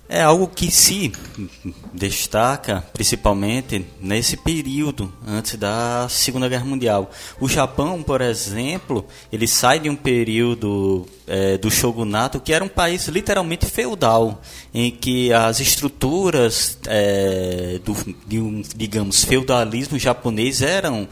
é 0.09 0.21
algo 0.21 0.47
que 0.47 0.71
se 0.71 1.11
destaca 1.93 2.81
principalmente 2.93 3.85
nesse 3.99 4.37
período 4.37 5.11
antes 5.27 5.55
da 5.55 6.07
Segunda 6.09 6.47
Guerra 6.47 6.63
Mundial. 6.63 7.11
O 7.41 7.49
Japão, 7.49 8.01
por 8.01 8.21
exemplo, 8.21 9.05
ele 9.31 9.47
sai 9.47 9.81
de 9.81 9.89
um 9.89 9.95
período 9.97 11.05
é, 11.27 11.57
do 11.57 11.69
shogunato 11.69 12.39
que 12.39 12.53
era 12.53 12.63
um 12.63 12.69
país 12.69 13.07
literalmente 13.09 13.65
feudal, 13.65 14.41
em 14.73 14.91
que 14.91 15.33
as 15.33 15.59
estruturas 15.59 16.77
é, 16.87 17.79
do, 17.83 17.93
de 18.25 18.39
um, 18.39 18.61
digamos, 18.75 19.25
feudalismo 19.25 19.99
japonês 19.99 20.61
eram 20.61 21.07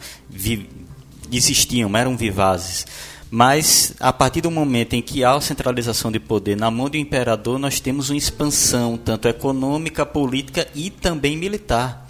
existiam, 1.30 1.94
eram 1.94 2.16
vivazes. 2.16 2.86
Mas 3.30 3.94
a 3.98 4.12
partir 4.12 4.40
do 4.40 4.50
momento 4.50 4.94
em 4.94 5.02
que 5.02 5.24
há 5.24 5.40
centralização 5.40 6.12
de 6.12 6.20
poder 6.20 6.56
na 6.56 6.70
mão 6.70 6.88
do 6.88 6.96
imperador, 6.96 7.58
nós 7.58 7.80
temos 7.80 8.08
uma 8.08 8.16
expansão 8.16 8.96
tanto 8.96 9.26
econômica, 9.26 10.06
política 10.06 10.66
e 10.74 10.90
também 10.90 11.36
militar. 11.36 12.06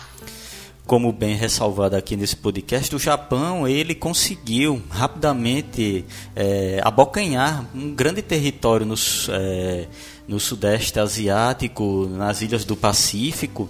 Como 0.87 1.13
bem 1.13 1.35
ressalvado 1.35 1.97
aqui 1.97 2.17
nesse 2.17 2.37
podcast, 2.37 2.95
o 2.95 2.99
Japão 2.99 3.67
ele 3.67 3.93
conseguiu 3.95 4.81
rapidamente 4.89 6.05
é, 6.35 6.81
abocanhar 6.85 7.65
um 7.75 7.93
grande 7.93 8.23
território 8.23 8.87
nos, 8.87 9.29
é, 9.33 9.89
no 10.29 10.39
sudeste 10.39 11.01
asiático, 11.01 12.07
nas 12.09 12.41
ilhas 12.41 12.65
do 12.65 12.77
Pacífico, 12.77 13.69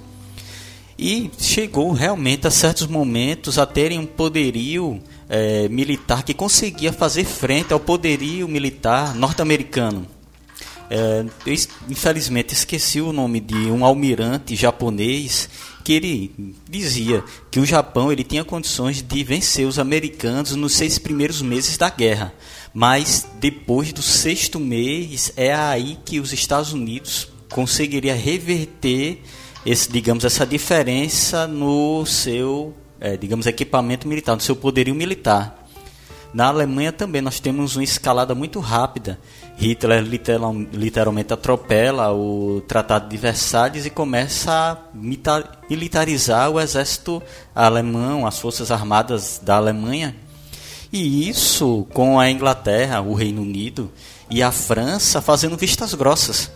e 0.99 1.31
chegou 1.39 1.93
realmente 1.93 2.47
a 2.47 2.51
certos 2.51 2.87
momentos 2.87 3.59
a 3.59 3.65
terem 3.65 3.99
um 3.99 4.07
poderio 4.07 5.01
é, 5.29 5.69
militar 5.69 6.23
que 6.23 6.35
conseguia 6.35 6.93
fazer 6.93 7.25
frente 7.25 7.73
ao 7.73 7.81
poderio 7.81 8.49
militar 8.49 9.15
norte-americano. 9.15 10.07
É, 10.89 11.25
eu, 11.45 11.55
infelizmente 11.89 12.55
esqueci 12.55 13.01
o 13.01 13.13
nome 13.13 13.41
de 13.41 13.71
um 13.71 13.85
almirante 13.85 14.55
japonês 14.55 15.49
que 15.83 15.93
ele 15.93 16.55
dizia 16.69 17.25
que 17.51 17.61
o 17.61 17.67
Japão 17.67 18.11
ele 18.11 18.25
tinha 18.25 18.45
condições 18.45 19.03
de 19.03 19.25
vencer 19.25 19.67
os 19.67 19.79
americanos 19.79 20.55
nos 20.55 20.75
seis 20.75 20.99
primeiros 20.99 21.43
meses 21.43 21.77
da 21.77 21.91
guerra, 21.91 22.33
mas 22.73 23.27
depois 23.41 23.93
do 23.93 24.03
sexto 24.03 24.61
mês 24.61 25.33
é 25.37 25.55
aí 25.55 25.99
que 26.05 26.21
os 26.21 26.33
Estados 26.33 26.73
Unidos 26.73 27.29
conseguiria 27.49 28.15
reverter 28.15 29.23
esse, 29.65 29.91
digamos, 29.91 30.25
essa 30.25 30.47
diferença 30.47 31.47
no 31.47 32.05
seu 32.07 32.75
é, 33.01 33.17
digamos, 33.17 33.47
equipamento 33.47 34.07
militar, 34.07 34.35
no 34.35 34.41
seu 34.41 34.57
poderio 34.57 34.95
militar. 34.95 35.67
Na 36.33 36.49
Alemanha 36.49 36.93
também 36.93 37.23
nós 37.23 37.41
temos 37.41 37.77
uma 37.77 37.85
escalada 37.85 38.35
muito 38.35 38.61
rápida. 38.61 39.19
Hitler 39.57 40.03
literal, 40.03 40.55
literalmente 40.73 41.33
atropela 41.33 42.13
o 42.13 42.61
Tratado 42.69 43.09
de 43.09 43.17
Versalhes 43.17 43.87
e 43.87 43.91
começa 43.91 44.53
a 44.53 44.77
militarizar 45.71 46.51
o 46.51 46.61
exército 46.61 47.23
alemão, 47.55 48.27
as 48.27 48.39
forças 48.39 48.71
armadas 48.71 49.41
da 49.43 49.57
Alemanha. 49.57 50.15
E 50.93 51.29
isso 51.29 51.87
com 51.95 52.21
a 52.21 52.31
Inglaterra, 52.31 53.01
o 53.01 53.15
Reino 53.15 53.41
Unido 53.41 53.91
e 54.31 54.43
a 54.43 54.53
França 54.53 55.23
fazendo 55.23 55.57
vistas 55.57 55.95
grossas 55.95 56.51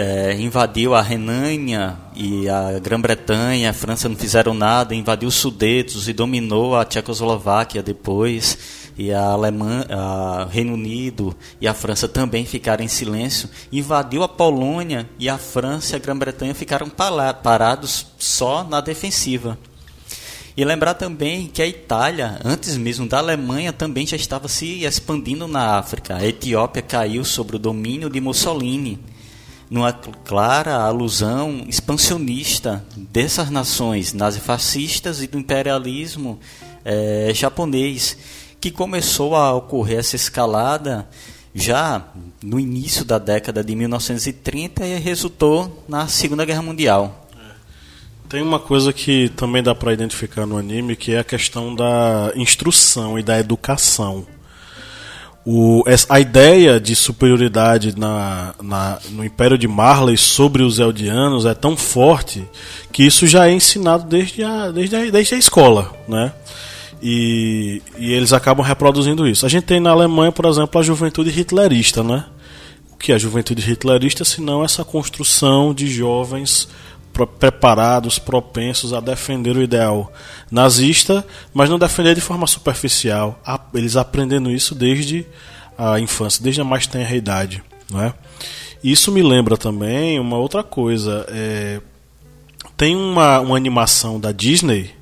é, 0.00 0.34
invadiu 0.40 0.94
a 0.94 1.02
Renânia 1.02 1.96
e 2.14 2.48
a 2.48 2.78
Grã-Bretanha, 2.78 3.70
a 3.70 3.74
França 3.74 4.08
não 4.08 4.16
fizeram 4.16 4.54
nada, 4.54 4.94
invadiu 4.94 5.28
os 5.28 5.34
Sudetos 5.34 6.08
e 6.08 6.12
dominou 6.12 6.74
a 6.76 6.84
Tchecoslováquia 6.84 7.82
depois, 7.82 8.56
e 8.96 9.12
a 9.12 9.22
Alemanha, 9.22 9.86
a 9.90 10.48
Reino 10.50 10.74
Unido 10.74 11.34
e 11.60 11.66
a 11.66 11.74
França 11.74 12.08
também 12.08 12.44
ficaram 12.44 12.84
em 12.84 12.88
silêncio, 12.88 13.48
invadiu 13.70 14.22
a 14.22 14.28
Polônia 14.28 15.08
e 15.18 15.28
a 15.28 15.38
França 15.38 15.94
e 15.94 15.96
a 15.96 15.98
Grã-Bretanha 15.98 16.54
ficaram 16.54 16.88
parados 16.88 18.06
só 18.18 18.64
na 18.64 18.80
defensiva. 18.80 19.58
E 20.54 20.64
lembrar 20.66 20.94
também 20.94 21.46
que 21.46 21.62
a 21.62 21.66
Itália, 21.66 22.38
antes 22.44 22.76
mesmo 22.76 23.08
da 23.08 23.18
Alemanha, 23.18 23.72
também 23.72 24.06
já 24.06 24.16
estava 24.16 24.48
se 24.48 24.84
expandindo 24.84 25.48
na 25.48 25.78
África. 25.78 26.16
A 26.16 26.26
Etiópia 26.26 26.82
caiu 26.82 27.24
sob 27.24 27.56
o 27.56 27.58
domínio 27.58 28.10
de 28.10 28.20
Mussolini 28.20 29.00
numa 29.72 29.90
clara 29.90 30.74
alusão 30.74 31.64
expansionista 31.66 32.84
dessas 32.94 33.48
nações 33.48 34.12
nazifascistas 34.12 35.22
e 35.22 35.26
do 35.26 35.38
imperialismo 35.38 36.38
é, 36.84 37.32
japonês, 37.34 38.18
que 38.60 38.70
começou 38.70 39.34
a 39.34 39.50
ocorrer 39.54 40.00
essa 40.00 40.14
escalada 40.14 41.08
já 41.54 42.04
no 42.42 42.60
início 42.60 43.02
da 43.02 43.16
década 43.16 43.64
de 43.64 43.74
1930 43.74 44.86
e 44.86 44.98
resultou 44.98 45.82
na 45.88 46.06
Segunda 46.06 46.44
Guerra 46.44 46.60
Mundial. 46.60 47.26
Tem 48.28 48.42
uma 48.42 48.58
coisa 48.58 48.92
que 48.92 49.30
também 49.30 49.62
dá 49.62 49.74
para 49.74 49.94
identificar 49.94 50.44
no 50.44 50.58
anime, 50.58 50.96
que 50.96 51.12
é 51.12 51.20
a 51.20 51.24
questão 51.24 51.74
da 51.74 52.30
instrução 52.36 53.18
e 53.18 53.22
da 53.22 53.40
educação. 53.40 54.26
O, 55.44 55.82
a 56.08 56.20
ideia 56.20 56.78
de 56.78 56.94
superioridade 56.94 57.98
na, 57.98 58.54
na, 58.62 58.98
no 59.10 59.24
Império 59.24 59.58
de 59.58 59.66
Marley 59.66 60.16
sobre 60.16 60.62
os 60.62 60.78
Eldianos 60.78 61.44
é 61.44 61.52
tão 61.52 61.76
forte 61.76 62.48
que 62.92 63.02
isso 63.04 63.26
já 63.26 63.48
é 63.48 63.52
ensinado 63.52 64.04
desde 64.04 64.44
a, 64.44 64.70
desde 64.70 64.94
a, 64.94 65.10
desde 65.10 65.34
a 65.34 65.38
escola, 65.38 65.92
né? 66.06 66.32
E, 67.02 67.82
e 67.98 68.12
eles 68.12 68.32
acabam 68.32 68.64
reproduzindo 68.64 69.26
isso. 69.26 69.44
A 69.44 69.48
gente 69.48 69.64
tem 69.64 69.80
na 69.80 69.90
Alemanha, 69.90 70.30
por 70.30 70.44
exemplo, 70.44 70.80
a 70.80 70.84
juventude 70.84 71.30
hitlerista, 71.30 72.04
né? 72.04 72.24
O 72.92 72.96
que 72.96 73.10
é 73.10 73.16
a 73.16 73.18
juventude 73.18 73.68
hitlerista, 73.68 74.24
senão 74.24 74.64
essa 74.64 74.84
construção 74.84 75.74
de 75.74 75.88
jovens 75.88 76.68
preparados, 77.12 78.18
propensos 78.18 78.92
a 78.92 79.00
defender 79.00 79.56
o 79.56 79.62
ideal 79.62 80.12
nazista, 80.50 81.26
mas 81.52 81.68
não 81.68 81.78
defender 81.78 82.14
de 82.14 82.20
forma 82.20 82.46
superficial. 82.46 83.40
Eles 83.74 83.96
aprendendo 83.96 84.50
isso 84.50 84.74
desde 84.74 85.26
a 85.76 86.00
infância, 86.00 86.42
desde 86.42 86.60
a 86.60 86.64
mais 86.64 86.86
tenra 86.86 87.14
idade. 87.14 87.62
Né? 87.90 88.14
Isso 88.82 89.12
me 89.12 89.22
lembra 89.22 89.56
também 89.56 90.18
uma 90.18 90.38
outra 90.38 90.62
coisa. 90.62 91.26
É, 91.28 91.80
tem 92.76 92.96
uma, 92.96 93.40
uma 93.40 93.56
animação 93.56 94.18
da 94.18 94.32
Disney, 94.32 94.94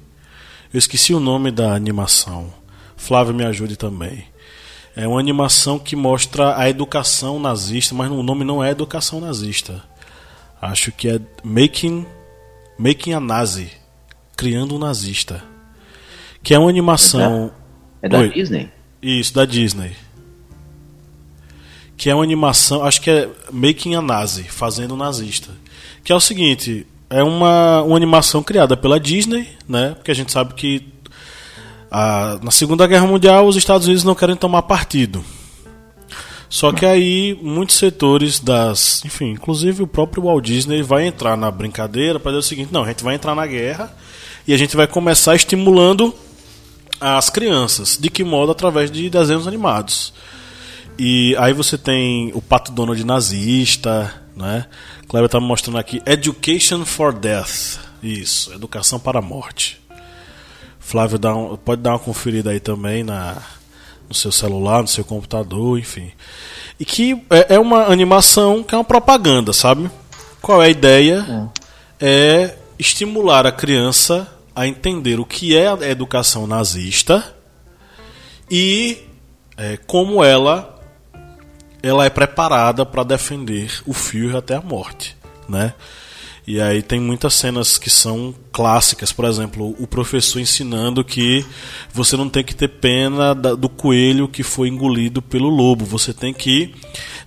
eu 0.73 0.79
esqueci 0.79 1.13
o 1.13 1.21
nome 1.21 1.51
da 1.51 1.75
animação. 1.75 2.53
Flávio 2.97 3.35
me 3.35 3.45
ajude 3.45 3.77
também. 3.77 4.25
É 4.95 5.07
uma 5.07 5.19
animação 5.19 5.79
que 5.79 5.97
mostra 5.97 6.57
a 6.57 6.69
educação 6.69 7.41
nazista, 7.41 7.95
mas 7.95 8.11
o 8.11 8.23
nome 8.23 8.45
não 8.45 8.63
é 8.63 8.71
educação 8.71 9.21
nazista. 9.21 9.83
Acho 10.61 10.93
que 10.93 11.09
é 11.09 11.21
Making, 11.43 12.07
Making 12.79 13.15
a 13.15 13.21
Nazi 13.21 13.71
Criando 14.37 14.75
um 14.75 14.79
Nazista. 14.79 15.43
Que 16.43 16.55
é 16.55 16.59
uma 16.59 16.69
animação. 16.71 17.51
É 18.03 18.09
da, 18.09 18.19
é 18.19 18.29
da 18.29 18.35
Disney? 18.35 18.71
Isso, 19.03 19.35
da 19.35 19.45
Disney. 19.45 19.93
Que 21.97 22.09
é 22.09 22.15
uma 22.15 22.25
animação, 22.25 22.83
acho 22.83 23.03
que 23.03 23.11
é 23.11 23.29
Making 23.53 23.95
a 23.95 24.01
Nazi 24.01 24.45
Fazendo 24.45 24.95
um 24.95 24.97
Nazista. 24.97 25.51
Que 26.03 26.13
é 26.13 26.15
o 26.15 26.21
seguinte: 26.21 26.87
é 27.11 27.23
uma, 27.23 27.83
uma 27.83 27.97
animação 27.97 28.43
criada 28.43 28.77
pela 28.77 28.99
Disney, 28.99 29.49
né? 29.69 29.95
Porque 29.97 30.11
a 30.11 30.15
gente 30.15 30.33
sabe 30.33 30.55
que 30.55 30.87
a, 31.91 32.39
na 32.43 32.51
Segunda 32.51 32.87
Guerra 32.87 33.07
Mundial 33.07 33.47
os 33.47 33.57
Estados 33.57 33.87
Unidos 33.87 34.05
não 34.05 34.15
querem 34.15 34.37
tomar 34.37 34.63
partido. 34.63 35.25
Só 36.51 36.73
que 36.73 36.85
aí 36.85 37.39
muitos 37.41 37.77
setores 37.77 38.41
das, 38.41 39.05
enfim, 39.05 39.31
inclusive 39.31 39.85
o 39.85 39.87
próprio 39.87 40.25
Walt 40.25 40.45
Disney 40.45 40.83
vai 40.83 41.07
entrar 41.07 41.37
na 41.37 41.49
brincadeira 41.49 42.19
para 42.19 42.33
dizer 42.33 42.39
o 42.41 42.43
seguinte: 42.43 42.73
não, 42.73 42.83
a 42.83 42.89
gente 42.89 43.05
vai 43.05 43.15
entrar 43.15 43.37
na 43.37 43.47
guerra 43.47 43.97
e 44.49 44.53
a 44.53 44.57
gente 44.57 44.77
vai 44.77 44.89
começar 44.89 45.37
estimulando 45.37 46.13
as 47.01 47.31
crianças. 47.31 47.97
De 47.97 48.11
que 48.11 48.25
modo? 48.25 48.51
Através 48.51 48.91
de 48.91 49.09
desenhos 49.09 49.47
animados. 49.47 50.13
E 50.99 51.37
aí 51.39 51.53
você 51.53 51.79
tem 51.79 52.33
o 52.35 52.43
Pato 52.43 52.73
Donald 52.73 53.03
nazista, 53.05 54.13
né? 54.37 54.67
Cleber 55.09 55.27
está 55.27 55.39
mostrando 55.39 55.79
aqui 55.79 56.03
Education 56.05 56.85
for 56.85 57.13
Death. 57.13 57.79
Isso, 58.03 58.53
educação 58.53 58.99
para 58.99 59.21
a 59.21 59.23
morte. 59.23 59.81
Flávio 60.81 61.17
dá 61.17 61.33
um, 61.33 61.57
pode 61.57 61.81
dar 61.81 61.91
uma 61.91 61.99
conferida 62.01 62.51
aí 62.51 62.59
também 62.59 63.05
na 63.05 63.41
no 64.11 64.15
seu 64.15 64.33
celular, 64.33 64.83
no 64.83 64.89
seu 64.89 65.05
computador, 65.05 65.79
enfim. 65.79 66.11
E 66.79 66.85
que 66.85 67.13
é, 67.31 67.55
é 67.55 67.59
uma 67.61 67.85
animação 67.85 68.65
que 68.65 68.75
é 68.75 68.79
uma 68.79 68.85
propaganda, 68.85 69.53
sabe? 69.53 69.89
Qual 70.43 70.61
é 70.61 70.67
a 70.67 70.69
ideia? 70.69 71.51
É, 72.01 72.07
é 72.07 72.59
estimular 72.77 73.47
a 73.47 73.53
criança 73.53 74.27
a 74.55 74.67
entender 74.67 75.21
o 75.21 75.25
que 75.25 75.57
é 75.57 75.69
a 75.69 75.89
educação 75.89 76.47
nazista 76.47 77.37
e 78.51 78.99
é, 79.57 79.77
como 79.87 80.25
ela 80.25 80.77
ela 81.83 82.05
é 82.05 82.11
preparada 82.11 82.85
para 82.85 83.05
defender 83.05 83.81
o 83.87 83.95
fio 83.95 84.37
até 84.37 84.55
a 84.57 84.61
morte, 84.61 85.17
né? 85.49 85.73
E 86.51 86.61
aí 86.61 86.83
tem 86.83 86.99
muitas 86.99 87.35
cenas 87.35 87.79
que 87.79 87.89
são 87.89 88.35
clássicas, 88.51 89.13
por 89.13 89.25
exemplo, 89.25 89.73
o 89.79 89.87
professor 89.87 90.41
ensinando 90.41 91.05
que 91.05 91.47
você 91.95 92.17
não 92.17 92.29
tem 92.29 92.43
que 92.43 92.57
ter 92.57 92.67
pena 92.67 93.33
do 93.33 93.69
coelho 93.69 94.27
que 94.27 94.43
foi 94.43 94.67
engolido 94.67 95.23
pelo 95.23 95.49
lobo, 95.49 95.85
você 95.85 96.13
tem 96.13 96.35
que 96.35 96.75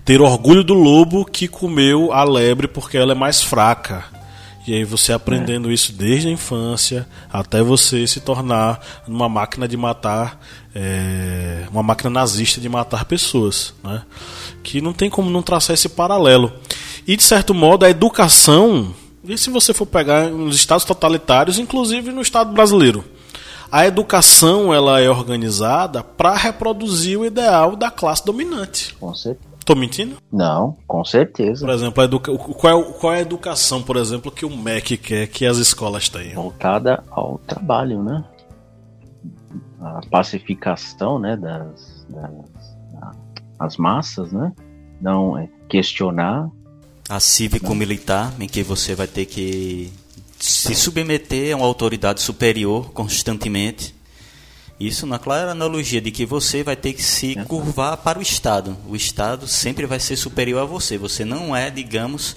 ter 0.04 0.20
orgulho 0.20 0.62
do 0.62 0.74
lobo 0.74 1.24
que 1.24 1.48
comeu 1.48 2.12
a 2.12 2.22
lebre 2.22 2.68
porque 2.68 2.98
ela 2.98 3.12
é 3.12 3.14
mais 3.14 3.42
fraca. 3.42 4.04
E 4.66 4.74
aí 4.74 4.84
você 4.84 5.10
aprendendo 5.10 5.70
é. 5.70 5.72
isso 5.72 5.94
desde 5.94 6.28
a 6.28 6.30
infância 6.30 7.08
até 7.32 7.62
você 7.62 8.06
se 8.06 8.20
tornar 8.20 8.78
uma 9.08 9.26
máquina 9.26 9.66
de 9.66 9.76
matar, 9.78 10.38
é, 10.74 11.64
uma 11.70 11.82
máquina 11.82 12.10
nazista 12.10 12.60
de 12.60 12.68
matar 12.68 13.06
pessoas, 13.06 13.72
né? 13.82 14.02
Que 14.62 14.82
não 14.82 14.92
tem 14.92 15.08
como 15.08 15.30
não 15.30 15.40
traçar 15.40 15.72
esse 15.72 15.88
paralelo. 15.88 16.52
E 17.06 17.16
de 17.16 17.22
certo 17.22 17.54
modo 17.54 17.86
a 17.86 17.90
educação, 17.90 18.94
e 19.24 19.38
se 19.38 19.50
você 19.50 19.72
for 19.72 19.86
pegar 19.86 20.30
nos 20.30 20.56
estados 20.56 20.84
totalitários, 20.84 21.58
inclusive 21.58 22.12
no 22.12 22.20
estado 22.20 22.52
brasileiro, 22.52 23.04
a 23.70 23.86
educação 23.86 24.72
ela 24.72 25.00
é 25.00 25.08
organizada 25.10 26.02
para 26.02 26.34
reproduzir 26.36 27.18
o 27.18 27.24
ideal 27.24 27.74
da 27.76 27.90
classe 27.90 28.24
dominante. 28.24 28.94
Com 28.94 29.14
certeza. 29.14 29.54
Tô 29.64 29.74
mentindo? 29.74 30.16
Não, 30.30 30.76
com 30.86 31.02
certeza. 31.04 31.64
Por 31.64 31.72
exemplo, 31.72 32.04
educa... 32.04 32.36
qual, 32.36 32.80
é, 32.80 32.92
qual 32.92 33.12
é 33.14 33.16
a 33.16 33.22
educação, 33.22 33.82
por 33.82 33.96
exemplo, 33.96 34.30
que 34.30 34.44
o 34.44 34.54
MEC 34.54 34.98
quer 34.98 35.26
que 35.26 35.46
as 35.46 35.56
escolas 35.56 36.08
tenham? 36.08 36.42
Voltada 36.42 37.02
ao 37.10 37.38
trabalho, 37.38 38.02
né? 38.02 38.22
A 39.80 40.00
pacificação, 40.10 41.18
né, 41.18 41.36
das, 41.36 42.06
das 42.10 42.54
as 43.58 43.76
massas, 43.76 44.32
né? 44.32 44.52
Não 45.00 45.36
é 45.38 45.48
questionar. 45.68 46.50
A 47.08 47.20
cívico-militar, 47.20 48.34
em 48.40 48.48
que 48.48 48.62
você 48.62 48.94
vai 48.94 49.06
ter 49.06 49.26
que 49.26 49.92
se 50.38 50.74
submeter 50.74 51.54
a 51.54 51.56
uma 51.56 51.66
autoridade 51.66 52.20
superior 52.20 52.90
constantemente 52.92 53.94
isso 54.78 55.06
na 55.06 55.20
clara 55.20 55.52
analogia 55.52 56.00
de 56.00 56.10
que 56.10 56.26
você 56.26 56.62
vai 56.64 56.74
ter 56.74 56.92
que 56.94 57.02
se 57.02 57.36
curvar 57.44 57.96
para 57.98 58.18
o 58.18 58.22
Estado. 58.22 58.76
O 58.88 58.96
Estado 58.96 59.46
sempre 59.46 59.86
vai 59.86 60.00
ser 60.00 60.16
superior 60.16 60.62
a 60.62 60.64
você. 60.64 60.98
Você 60.98 61.24
não 61.24 61.54
é, 61.54 61.70
digamos, 61.70 62.36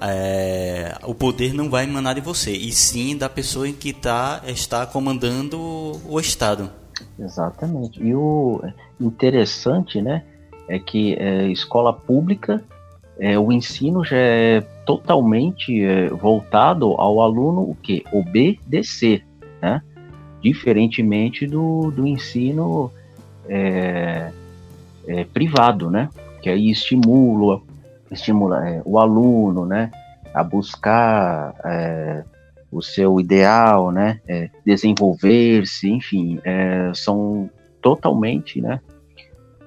é, 0.00 0.96
o 1.04 1.14
poder 1.14 1.52
não 1.52 1.68
vai 1.68 1.84
emanar 1.84 2.14
de 2.14 2.22
você, 2.22 2.52
e 2.52 2.72
sim 2.72 3.16
da 3.16 3.28
pessoa 3.28 3.68
em 3.68 3.74
que 3.74 3.92
tá, 3.92 4.42
está 4.46 4.86
comandando 4.86 5.58
o 6.08 6.18
Estado. 6.18 6.70
Exatamente. 7.18 8.02
E 8.02 8.14
o 8.14 8.62
interessante, 8.98 10.00
né, 10.00 10.24
é 10.66 10.78
que 10.78 11.14
é, 11.14 11.48
escola 11.48 11.92
pública, 11.92 12.64
é, 13.18 13.38
o 13.38 13.52
ensino 13.52 14.04
já 14.04 14.16
é 14.16 14.60
totalmente 14.84 15.82
é, 15.82 16.08
voltado 16.08 16.86
ao 16.98 17.20
aluno 17.20 17.62
o 17.62 17.76
que 17.80 18.04
obedecer, 18.12 19.24
né? 19.62 19.82
diferentemente 20.44 21.46
do, 21.46 21.90
do 21.90 22.06
ensino 22.06 22.92
é, 23.48 24.30
é, 25.06 25.24
privado, 25.24 25.90
né? 25.90 26.10
Que 26.42 26.50
aí 26.50 26.70
estimula, 26.70 27.62
estimula 28.10 28.68
é, 28.68 28.82
o 28.84 28.98
aluno, 28.98 29.64
né? 29.64 29.90
A 30.34 30.44
buscar 30.44 31.54
é, 31.64 32.24
o 32.70 32.82
seu 32.82 33.18
ideal, 33.18 33.90
né? 33.90 34.20
Desenvolver-se, 34.66 35.88
enfim, 35.88 36.40
são 36.92 37.48
totalmente, 37.80 38.60
né? 38.60 38.80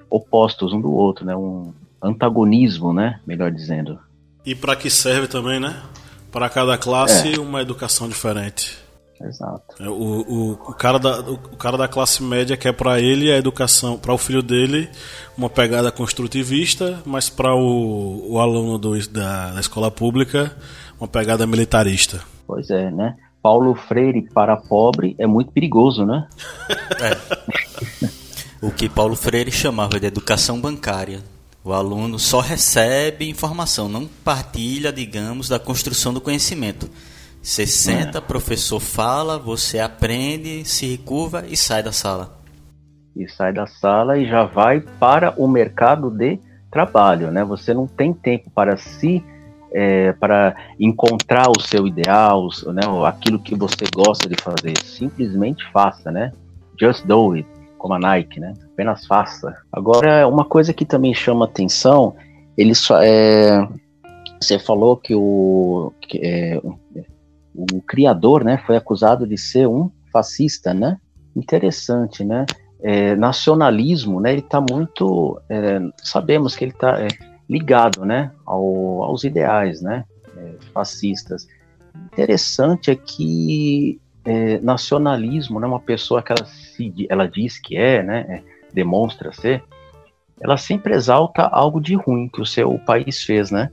Opostos 0.08 0.72
um 0.72 0.80
do 0.80 0.92
outro, 0.92 1.24
né? 1.24 1.34
Um 1.34 1.72
antagonismo, 2.02 2.92
né? 2.92 3.20
Melhor 3.26 3.50
dizendo. 3.50 3.98
E 4.44 4.54
para 4.54 4.76
que 4.76 4.88
serve 4.90 5.26
também, 5.26 5.60
né? 5.60 5.76
Para 6.30 6.48
cada 6.48 6.76
classe, 6.76 7.38
uma 7.38 7.62
educação 7.62 8.08
diferente. 8.08 8.78
Exato. 9.20 9.82
É, 9.82 9.88
o, 9.88 9.92
o, 9.92 10.52
o, 10.52 10.74
cara 10.74 10.98
da, 10.98 11.20
o, 11.20 11.56
cara 11.56 11.76
da 11.76 11.88
classe 11.88 12.22
média 12.22 12.56
quer 12.56 12.72
para 12.72 13.00
ele 13.00 13.32
a 13.32 13.36
educação, 13.36 13.98
para 13.98 14.14
o 14.14 14.18
filho 14.18 14.42
dele, 14.42 14.88
uma 15.36 15.50
pegada 15.50 15.90
construtivista, 15.90 17.02
mas 17.04 17.28
para 17.28 17.54
o, 17.54 18.32
o 18.32 18.38
aluno 18.38 18.78
do, 18.78 19.08
da, 19.08 19.52
da 19.52 19.60
escola 19.60 19.90
pública, 19.90 20.54
uma 21.00 21.08
pegada 21.08 21.46
militarista. 21.46 22.20
Pois 22.46 22.70
é, 22.70 22.90
né? 22.90 23.16
Paulo 23.42 23.74
Freire 23.74 24.28
para 24.32 24.56
pobre 24.56 25.14
é 25.18 25.26
muito 25.26 25.52
perigoso, 25.52 26.04
né? 26.04 26.28
É. 27.00 28.08
O 28.60 28.72
que 28.72 28.88
Paulo 28.88 29.14
Freire 29.14 29.52
chamava 29.52 30.00
de 30.00 30.06
educação 30.06 30.60
bancária. 30.60 31.20
O 31.68 31.74
aluno 31.74 32.18
só 32.18 32.40
recebe 32.40 33.28
informação, 33.28 33.90
não 33.90 34.06
partilha, 34.24 34.90
digamos, 34.90 35.50
da 35.50 35.58
construção 35.58 36.14
do 36.14 36.20
conhecimento. 36.20 36.88
Você 37.42 37.66
senta, 37.66 38.16
é. 38.16 38.20
professor 38.22 38.80
fala, 38.80 39.38
você 39.38 39.78
aprende, 39.78 40.64
se 40.64 40.96
curva 40.96 41.44
e 41.46 41.58
sai 41.58 41.82
da 41.82 41.92
sala. 41.92 42.40
E 43.14 43.28
sai 43.28 43.52
da 43.52 43.66
sala 43.66 44.16
e 44.16 44.26
já 44.26 44.44
vai 44.44 44.80
para 44.80 45.34
o 45.36 45.46
mercado 45.46 46.08
de 46.08 46.40
trabalho, 46.70 47.30
né? 47.30 47.44
Você 47.44 47.74
não 47.74 47.86
tem 47.86 48.14
tempo 48.14 48.50
para 48.50 48.78
se 48.78 49.22
é, 49.70 50.14
para 50.14 50.56
encontrar 50.80 51.50
o 51.50 51.60
seu 51.60 51.86
ideal, 51.86 52.48
né? 52.68 52.80
Aquilo 53.06 53.38
que 53.38 53.54
você 53.54 53.84
gosta 53.94 54.26
de 54.26 54.42
fazer. 54.42 54.72
Simplesmente 54.82 55.70
faça, 55.70 56.10
né? 56.10 56.32
Just 56.80 57.04
do 57.04 57.32
it, 57.32 57.46
como 57.76 57.92
a 57.92 57.98
Nike, 57.98 58.40
né? 58.40 58.54
Apenas 58.78 59.04
faça. 59.06 59.56
Agora, 59.72 60.28
uma 60.28 60.44
coisa 60.44 60.72
que 60.72 60.84
também 60.84 61.12
chama 61.12 61.46
atenção, 61.46 62.14
ele 62.56 62.76
só 62.76 63.02
é, 63.02 63.68
você 64.40 64.56
falou 64.56 64.96
que 64.96 65.16
o 65.16 65.92
que, 66.00 66.20
é, 66.22 66.60
o 66.62 67.82
criador, 67.82 68.44
né, 68.44 68.62
foi 68.64 68.76
acusado 68.76 69.26
de 69.26 69.36
ser 69.36 69.66
um 69.66 69.90
fascista, 70.12 70.72
né? 70.72 70.96
Interessante, 71.34 72.24
né? 72.24 72.46
É, 72.80 73.16
nacionalismo, 73.16 74.20
né? 74.20 74.30
Ele 74.30 74.42
está 74.42 74.60
muito, 74.60 75.40
é, 75.48 75.80
sabemos 75.96 76.54
que 76.54 76.64
ele 76.64 76.70
está 76.70 77.00
é, 77.02 77.08
ligado, 77.50 78.04
né, 78.04 78.30
ao, 78.46 79.02
aos 79.02 79.24
ideais, 79.24 79.82
né, 79.82 80.04
é, 80.36 80.52
fascistas. 80.72 81.48
Interessante 82.12 82.92
é 82.92 82.94
que 82.94 84.00
é, 84.24 84.60
nacionalismo, 84.60 85.58
né, 85.58 85.66
uma 85.66 85.80
pessoa 85.80 86.22
que 86.22 86.30
ela, 86.30 86.44
se, 86.44 87.06
ela 87.08 87.26
diz 87.26 87.58
que 87.58 87.76
é, 87.76 88.04
né, 88.04 88.44
demonstra 88.72 89.32
ser, 89.32 89.62
ela 90.40 90.56
sempre 90.56 90.94
exalta 90.94 91.46
algo 91.46 91.80
de 91.80 91.94
ruim 91.94 92.28
que 92.28 92.40
o 92.40 92.46
seu 92.46 92.78
país 92.78 93.24
fez, 93.24 93.50
né? 93.50 93.70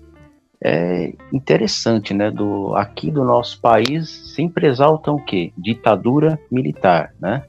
é 0.68 1.14
interessante, 1.32 2.12
né? 2.12 2.32
Do, 2.32 2.76
aqui 2.76 3.12
do 3.12 3.24
nosso 3.24 3.62
país 3.62 4.10
sempre 4.34 4.66
exaltam 4.66 5.16
o 5.16 5.24
quê? 5.24 5.54
Ditadura 5.56 6.40
militar, 6.52 7.14
né? 7.22 7.44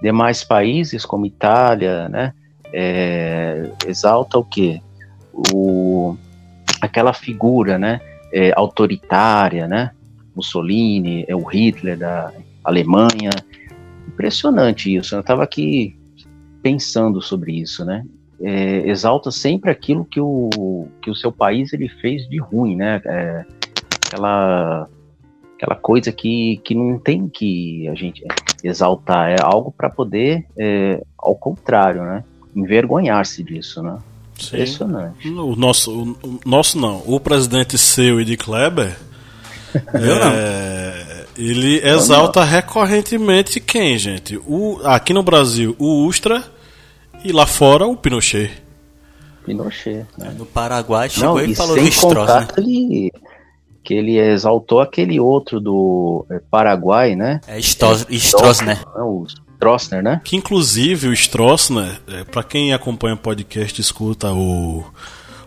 Demais 0.00 0.44
países, 0.44 1.04
como 1.04 1.26
Itália, 1.26 2.08
né? 2.08 2.32
É, 2.72 3.70
exalta 3.86 4.38
o 4.38 4.44
quê? 4.44 4.80
O, 5.52 6.16
aquela 6.80 7.12
figura, 7.12 7.78
né? 7.78 8.00
É, 8.32 8.50
autoritária, 8.56 9.68
né? 9.68 9.90
Mussolini, 10.34 11.26
é 11.28 11.36
o 11.36 11.42
Hitler 11.42 11.98
da 11.98 12.32
Alemanha. 12.64 13.30
Impressionante 14.06 14.94
isso. 14.94 15.14
Eu 15.14 15.20
estava 15.20 15.42
aqui 15.42 15.97
pensando 16.62 17.20
sobre 17.22 17.52
isso, 17.52 17.84
né? 17.84 18.04
é, 18.40 18.88
exalta 18.88 19.30
sempre 19.30 19.70
aquilo 19.70 20.04
que 20.04 20.20
o, 20.20 20.88
que 21.02 21.10
o 21.10 21.14
seu 21.14 21.32
país 21.32 21.72
ele 21.72 21.88
fez 21.88 22.28
de 22.28 22.38
ruim, 22.38 22.76
né? 22.76 23.00
É, 23.04 23.44
aquela, 24.06 24.88
aquela 25.56 25.76
coisa 25.76 26.12
que, 26.12 26.60
que 26.64 26.74
não 26.74 26.98
tem 26.98 27.28
que 27.28 27.88
a 27.88 27.94
gente 27.94 28.24
exaltar, 28.62 29.30
é 29.30 29.36
algo 29.40 29.72
para 29.72 29.90
poder, 29.90 30.46
é, 30.56 31.02
ao 31.18 31.34
contrário, 31.34 32.02
né? 32.02 32.24
Envergonhar-se 32.54 33.42
disso, 33.42 33.82
né? 33.82 33.98
Sim. 34.38 34.56
Impressionante. 34.56 35.28
O 35.28 35.56
nosso, 35.56 36.16
o, 36.22 36.40
nosso 36.46 36.78
não, 36.78 37.02
o 37.06 37.18
presidente 37.18 37.76
seu 37.76 38.20
e 38.20 38.24
de 38.24 38.36
Kleber, 38.36 38.96
Eu 39.94 40.18
não. 40.18 40.32
É, 40.32 41.07
ele 41.38 41.80
exalta 41.86 42.42
recorrentemente 42.42 43.60
quem, 43.60 43.96
gente? 43.96 44.36
O, 44.46 44.80
aqui 44.84 45.12
no 45.12 45.22
Brasil, 45.22 45.76
o 45.78 46.04
Ustra 46.04 46.44
e 47.24 47.30
lá 47.30 47.46
fora, 47.46 47.86
o 47.86 47.96
Pinochet. 47.96 48.50
Pinochet. 49.44 50.04
Né? 50.18 50.34
No 50.36 50.44
Paraguai 50.44 51.08
chegou 51.08 51.36
Não, 51.36 51.44
e, 51.44 51.52
e 51.52 51.54
falou 51.54 51.76
do 51.76 51.82
Stross, 51.88 52.28
né? 52.28 52.48
Ele, 52.58 53.12
que 53.84 53.94
ele 53.94 54.18
exaltou 54.18 54.80
aquele 54.80 55.20
outro 55.20 55.60
do 55.60 56.26
é, 56.28 56.40
Paraguai, 56.50 57.14
né? 57.14 57.40
É 57.46 57.58
Stroessner. 57.58 58.78
É, 58.96 59.00
o 59.00 59.24
Stroessner, 59.26 60.02
né? 60.02 60.20
Que 60.24 60.36
inclusive 60.36 61.08
o 61.08 61.12
Stroessner, 61.12 62.00
é, 62.08 62.24
para 62.24 62.42
quem 62.42 62.74
acompanha 62.74 63.14
o 63.14 63.18
podcast 63.18 63.80
escuta 63.80 64.32
o 64.32 64.84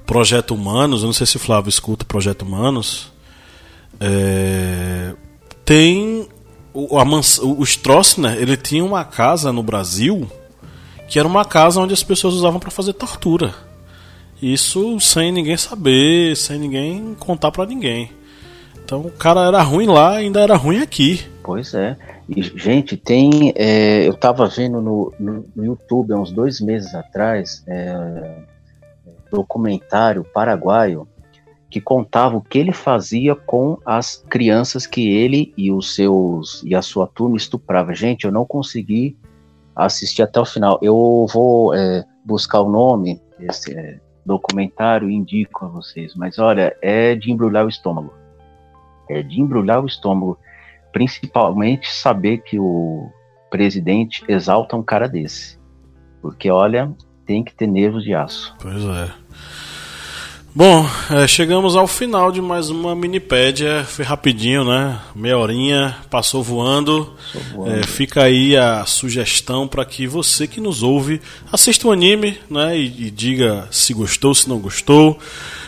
Projeto 0.06 0.56
Humanos, 0.56 1.02
eu 1.02 1.08
não 1.08 1.14
sei 1.14 1.28
se 1.28 1.36
o 1.36 1.40
Flávio 1.40 1.70
escuta 1.70 2.04
o 2.04 2.08
Projeto 2.08 2.44
Humanos, 2.44 3.12
é, 4.00 5.14
tem 5.72 6.28
o, 6.74 7.00
a 7.00 7.04
o 7.06 7.64
Stroessner, 7.64 8.36
ele 8.36 8.58
tinha 8.58 8.84
uma 8.84 9.06
casa 9.06 9.54
no 9.54 9.64
Brasil 9.64 10.30
que 11.08 11.18
era 11.18 11.26
uma 11.26 11.46
casa 11.46 11.80
onde 11.80 11.94
as 11.94 12.04
pessoas 12.04 12.34
usavam 12.34 12.60
para 12.60 12.70
fazer 12.70 12.92
tortura. 12.92 13.54
Isso 14.42 15.00
sem 15.00 15.32
ninguém 15.32 15.56
saber, 15.56 16.36
sem 16.36 16.60
ninguém 16.60 17.16
contar 17.18 17.52
para 17.52 17.66
ninguém. 17.66 18.12
Então 18.84 19.00
o 19.00 19.12
cara 19.12 19.48
era 19.48 19.62
ruim 19.62 19.88
lá 19.88 20.18
ainda 20.18 20.42
era 20.42 20.58
ruim 20.58 20.82
aqui. 20.82 21.22
Pois 21.42 21.74
é. 21.74 21.96
E, 22.28 22.42
gente, 22.42 22.98
tem. 22.98 23.54
É, 23.56 24.06
eu 24.06 24.14
tava 24.14 24.48
vendo 24.48 24.82
no, 24.82 25.14
no, 25.18 25.46
no, 25.56 25.66
YouTube 25.66 26.12
há 26.12 26.18
uns 26.18 26.34
dois 26.34 26.60
meses 26.60 26.94
atrás 26.94 27.64
é, 27.66 28.40
documentário 29.32 30.26
paraguaio 30.34 31.08
que 31.72 31.80
contava 31.80 32.36
o 32.36 32.42
que 32.42 32.60
ele 32.60 32.74
fazia 32.74 33.34
com 33.34 33.80
as 33.86 34.24
crianças 34.30 34.86
que 34.86 35.10
ele 35.10 35.54
e 35.58 35.72
os 35.72 35.96
seus 35.96 36.62
e 36.66 36.76
a 36.76 36.82
sua 36.82 37.08
turma 37.08 37.38
estuprava. 37.38 37.96
Gente, 37.96 38.26
eu 38.26 38.32
não 38.32 38.46
consegui 38.46 39.18
assistir 39.74 40.22
até 40.22 40.40
o 40.40 40.46
final. 40.46 40.78
Eu 40.82 41.26
vou 41.34 41.74
é, 41.74 42.04
buscar 42.26 42.60
o 42.60 42.70
nome 42.70 43.22
desse 43.40 43.74
é, 43.74 44.00
documentário 44.26 45.10
e 45.10 45.16
indico 45.16 45.66
a 45.66 45.70
vocês. 45.70 46.14
Mas 46.14 46.38
olha, 46.38 46.76
é 46.82 47.16
de 47.16 47.32
embrulhar 47.32 47.66
o 47.66 47.70
estômago. 47.70 48.14
É 49.10 49.24
de 49.24 49.40
embrulhar 49.40 49.82
o 49.82 49.88
estômago. 49.88 50.38
Principalmente 50.92 51.90
saber 51.90 52.40
que 52.40 52.60
o 52.60 53.10
presidente 53.50 54.26
exalta 54.28 54.76
um 54.76 54.84
cara 54.84 55.08
desse. 55.08 55.58
Porque 56.22 56.52
olha, 56.52 56.94
tem 57.26 57.46
que 57.46 57.56
ter 57.56 57.66
nervos 57.66 58.04
de 58.04 58.14
aço. 58.14 58.54
Pois 58.62 58.84
é. 58.84 59.21
Bom, 60.54 60.86
é, 61.10 61.26
chegamos 61.30 61.78
ao 61.78 61.88
final 61.88 62.30
de 62.30 62.42
mais 62.42 62.70
uma 62.70 62.94
minipédia. 62.94 63.86
Foi 63.86 64.04
rapidinho, 64.04 64.66
né? 64.66 65.00
Meia 65.16 65.38
horinha, 65.38 65.96
passou 66.10 66.44
voando. 66.44 67.10
voando. 67.56 67.80
É, 67.80 67.84
fica 67.84 68.24
aí 68.24 68.58
a 68.58 68.86
sugestão 68.86 69.66
para 69.66 69.86
que 69.86 70.06
você 70.06 70.48
que 70.48 70.60
nos 70.60 70.84
ouve 70.84 71.22
assista 71.50 71.88
o 71.88 71.92
anime 71.94 72.38
né? 72.50 72.78
E, 72.78 73.08
e 73.08 73.12
diga 73.12 73.66
se 73.72 73.94
gostou, 73.94 74.36
se 74.36 74.50
não 74.50 74.60
gostou. 74.60 75.18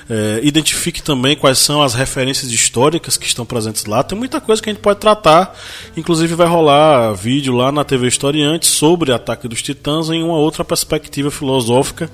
É, 0.09 0.41
identifique 0.43 1.01
também 1.01 1.33
quais 1.33 1.59
são 1.59 1.81
as 1.81 1.93
referências 1.93 2.51
históricas 2.51 3.15
que 3.15 3.25
estão 3.25 3.45
presentes 3.45 3.85
lá. 3.85 4.03
Tem 4.03 4.17
muita 4.17 4.41
coisa 4.41 4.61
que 4.61 4.69
a 4.69 4.73
gente 4.73 4.81
pode 4.81 4.99
tratar. 4.99 5.57
Inclusive 5.95 6.35
vai 6.35 6.47
rolar 6.47 7.13
vídeo 7.13 7.55
lá 7.55 7.71
na 7.71 7.85
TV 7.85 8.07
Historiante 8.07 8.65
sobre 8.65 9.13
Ataque 9.13 9.47
dos 9.47 9.61
Titãs 9.61 10.09
em 10.09 10.21
uma 10.21 10.35
outra 10.35 10.65
perspectiva 10.65 11.31
filosófica 11.31 12.11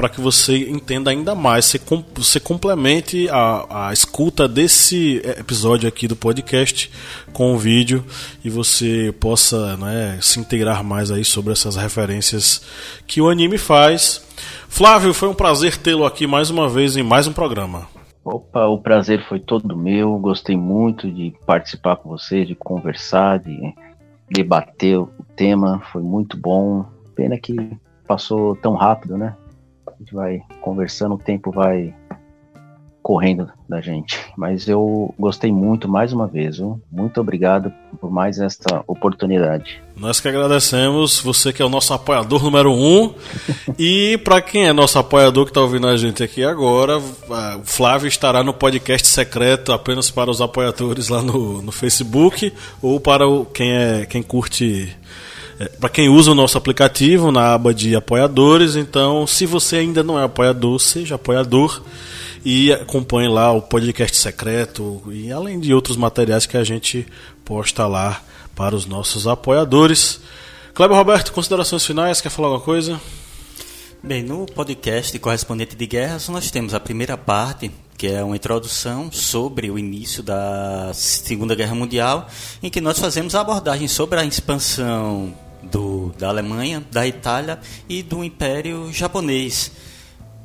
para 0.00 0.08
que 0.08 0.18
você 0.18 0.70
entenda 0.70 1.10
ainda 1.10 1.34
mais, 1.34 1.66
você, 1.66 1.78
com, 1.78 2.02
você 2.14 2.40
complemente 2.40 3.28
a, 3.28 3.88
a 3.88 3.92
escuta 3.92 4.48
desse 4.48 5.18
episódio 5.38 5.86
aqui 5.86 6.08
do 6.08 6.16
podcast 6.16 6.90
com 7.34 7.52
o 7.52 7.58
vídeo 7.58 8.02
e 8.42 8.48
você 8.48 9.14
possa 9.20 9.76
né, 9.76 10.18
se 10.22 10.40
integrar 10.40 10.82
mais 10.82 11.10
aí 11.10 11.22
sobre 11.22 11.52
essas 11.52 11.76
referências 11.76 12.62
que 13.06 13.20
o 13.20 13.28
anime 13.28 13.58
faz. 13.58 14.26
Flávio, 14.70 15.12
foi 15.12 15.28
um 15.28 15.34
prazer 15.34 15.76
tê-lo 15.76 16.06
aqui 16.06 16.26
mais 16.26 16.48
uma 16.48 16.66
vez 16.66 16.96
em 16.96 17.02
mais 17.02 17.26
um 17.26 17.32
programa. 17.34 17.86
Opa, 18.24 18.68
o 18.68 18.78
prazer 18.78 19.22
foi 19.28 19.38
todo 19.38 19.76
meu. 19.76 20.16
Gostei 20.16 20.56
muito 20.56 21.10
de 21.10 21.34
participar 21.44 21.96
com 21.96 22.08
você, 22.08 22.46
de 22.46 22.54
conversar, 22.54 23.38
de 23.38 23.74
debater 24.30 24.98
o 24.98 25.10
tema. 25.36 25.82
Foi 25.92 26.00
muito 26.00 26.38
bom. 26.38 26.86
Pena 27.14 27.36
que 27.36 27.54
passou 28.06 28.56
tão 28.56 28.72
rápido, 28.76 29.18
né? 29.18 29.36
A 30.00 30.02
gente 30.02 30.14
vai 30.14 30.42
conversando, 30.62 31.14
o 31.14 31.18
tempo 31.18 31.52
vai 31.52 31.94
correndo 33.02 33.50
da 33.68 33.80
gente. 33.80 34.18
Mas 34.36 34.66
eu 34.66 35.14
gostei 35.18 35.52
muito 35.52 35.88
mais 35.88 36.12
uma 36.12 36.26
vez, 36.26 36.56
viu? 36.56 36.80
Muito 36.90 37.20
obrigado 37.20 37.72
por 38.00 38.10
mais 38.10 38.38
esta 38.38 38.82
oportunidade. 38.86 39.82
Nós 39.94 40.20
que 40.20 40.28
agradecemos, 40.28 41.20
você 41.20 41.52
que 41.52 41.60
é 41.60 41.64
o 41.64 41.68
nosso 41.68 41.92
apoiador 41.92 42.42
número 42.42 42.72
um. 42.72 43.12
e 43.78 44.18
para 44.18 44.40
quem 44.40 44.66
é 44.66 44.72
nosso 44.72 44.98
apoiador 44.98 45.44
que 45.44 45.50
está 45.50 45.60
ouvindo 45.60 45.86
a 45.86 45.96
gente 45.96 46.22
aqui 46.22 46.42
agora, 46.42 46.98
o 46.98 47.64
Flávio 47.64 48.08
estará 48.08 48.42
no 48.42 48.54
podcast 48.54 49.06
secreto 49.06 49.72
apenas 49.72 50.10
para 50.10 50.30
os 50.30 50.40
apoiadores 50.40 51.08
lá 51.08 51.20
no, 51.20 51.60
no 51.60 51.72
Facebook 51.72 52.52
ou 52.80 52.98
para 53.00 53.28
o, 53.28 53.44
quem, 53.44 53.72
é, 53.72 54.06
quem 54.06 54.22
curte 54.22 54.96
é, 55.60 55.68
para 55.68 55.90
quem 55.90 56.08
usa 56.08 56.30
o 56.30 56.34
nosso 56.34 56.56
aplicativo 56.56 57.30
na 57.30 57.52
aba 57.52 57.74
de 57.74 57.94
apoiadores, 57.94 58.76
então 58.76 59.26
se 59.26 59.44
você 59.44 59.76
ainda 59.76 60.02
não 60.02 60.18
é 60.18 60.24
apoiador, 60.24 60.78
seja 60.80 61.16
apoiador 61.16 61.82
e 62.42 62.72
acompanhe 62.72 63.28
lá 63.28 63.52
o 63.52 63.60
podcast 63.60 64.16
secreto 64.16 65.02
e 65.12 65.30
além 65.30 65.60
de 65.60 65.74
outros 65.74 65.98
materiais 65.98 66.46
que 66.46 66.56
a 66.56 66.64
gente 66.64 67.06
posta 67.44 67.86
lá 67.86 68.22
para 68.56 68.74
os 68.74 68.86
nossos 68.86 69.26
apoiadores. 69.26 70.22
Kleber 70.72 70.96
Roberto, 70.96 71.30
considerações 71.30 71.84
finais, 71.84 72.22
quer 72.22 72.30
falar 72.30 72.48
alguma 72.48 72.64
coisa? 72.64 72.98
Bem, 74.02 74.22
no 74.22 74.46
podcast 74.46 75.18
Correspondente 75.18 75.76
de 75.76 75.86
Guerras 75.86 76.26
nós 76.30 76.50
temos 76.50 76.72
a 76.72 76.80
primeira 76.80 77.18
parte, 77.18 77.70
que 77.98 78.06
é 78.06 78.24
uma 78.24 78.34
introdução 78.34 79.12
sobre 79.12 79.70
o 79.70 79.78
início 79.78 80.22
da 80.22 80.90
Segunda 80.94 81.54
Guerra 81.54 81.74
Mundial, 81.74 82.26
em 82.62 82.70
que 82.70 82.80
nós 82.80 82.98
fazemos 82.98 83.34
a 83.34 83.42
abordagem 83.42 83.86
sobre 83.88 84.18
a 84.18 84.24
expansão 84.24 85.34
do, 85.62 86.12
da 86.18 86.28
Alemanha, 86.28 86.84
da 86.90 87.06
Itália 87.06 87.58
e 87.88 88.02
do 88.02 88.22
Império 88.24 88.92
Japonês. 88.92 89.72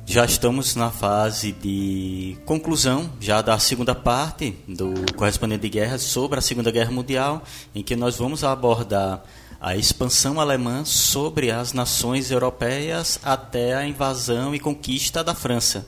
Já 0.08 0.24
estamos 0.24 0.76
na 0.76 0.90
fase 0.90 1.50
de 1.50 2.38
conclusão 2.46 3.10
já 3.20 3.42
da 3.42 3.58
segunda 3.58 3.92
parte 3.94 4.54
do 4.68 4.94
correspondente 5.16 5.62
de 5.62 5.68
guerra 5.68 5.98
sobre 5.98 6.38
a 6.38 6.42
Segunda 6.42 6.70
Guerra 6.70 6.92
Mundial, 6.92 7.42
em 7.74 7.82
que 7.82 7.96
nós 7.96 8.16
vamos 8.16 8.44
abordar 8.44 9.24
a 9.60 9.76
expansão 9.76 10.40
alemã 10.40 10.84
sobre 10.84 11.50
as 11.50 11.72
nações 11.72 12.30
europeias 12.30 13.18
até 13.24 13.74
a 13.74 13.86
invasão 13.86 14.54
e 14.54 14.60
conquista 14.60 15.24
da 15.24 15.34
França. 15.34 15.86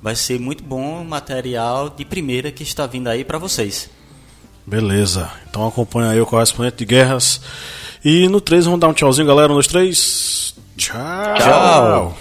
Vai 0.00 0.16
ser 0.16 0.40
muito 0.40 0.64
bom 0.64 1.04
material 1.04 1.90
de 1.90 2.04
primeira 2.04 2.50
que 2.50 2.62
está 2.62 2.86
vindo 2.86 3.08
aí 3.08 3.22
para 3.22 3.36
vocês. 3.38 3.90
Beleza. 4.66 5.30
Então 5.48 5.66
acompanha 5.66 6.10
aí 6.10 6.20
o 6.20 6.26
correspondente 6.26 6.78
de 6.78 6.84
guerras. 6.86 7.40
E 8.04 8.28
no 8.28 8.40
3 8.40 8.64
vamos 8.64 8.80
dar 8.80 8.88
um 8.88 8.92
tchauzinho, 8.92 9.26
galera. 9.26 9.50
Um, 9.50 9.54
dois, 9.54 9.66
três. 9.66 10.54
Tchau. 10.76 11.34
Tchau. 11.36 12.16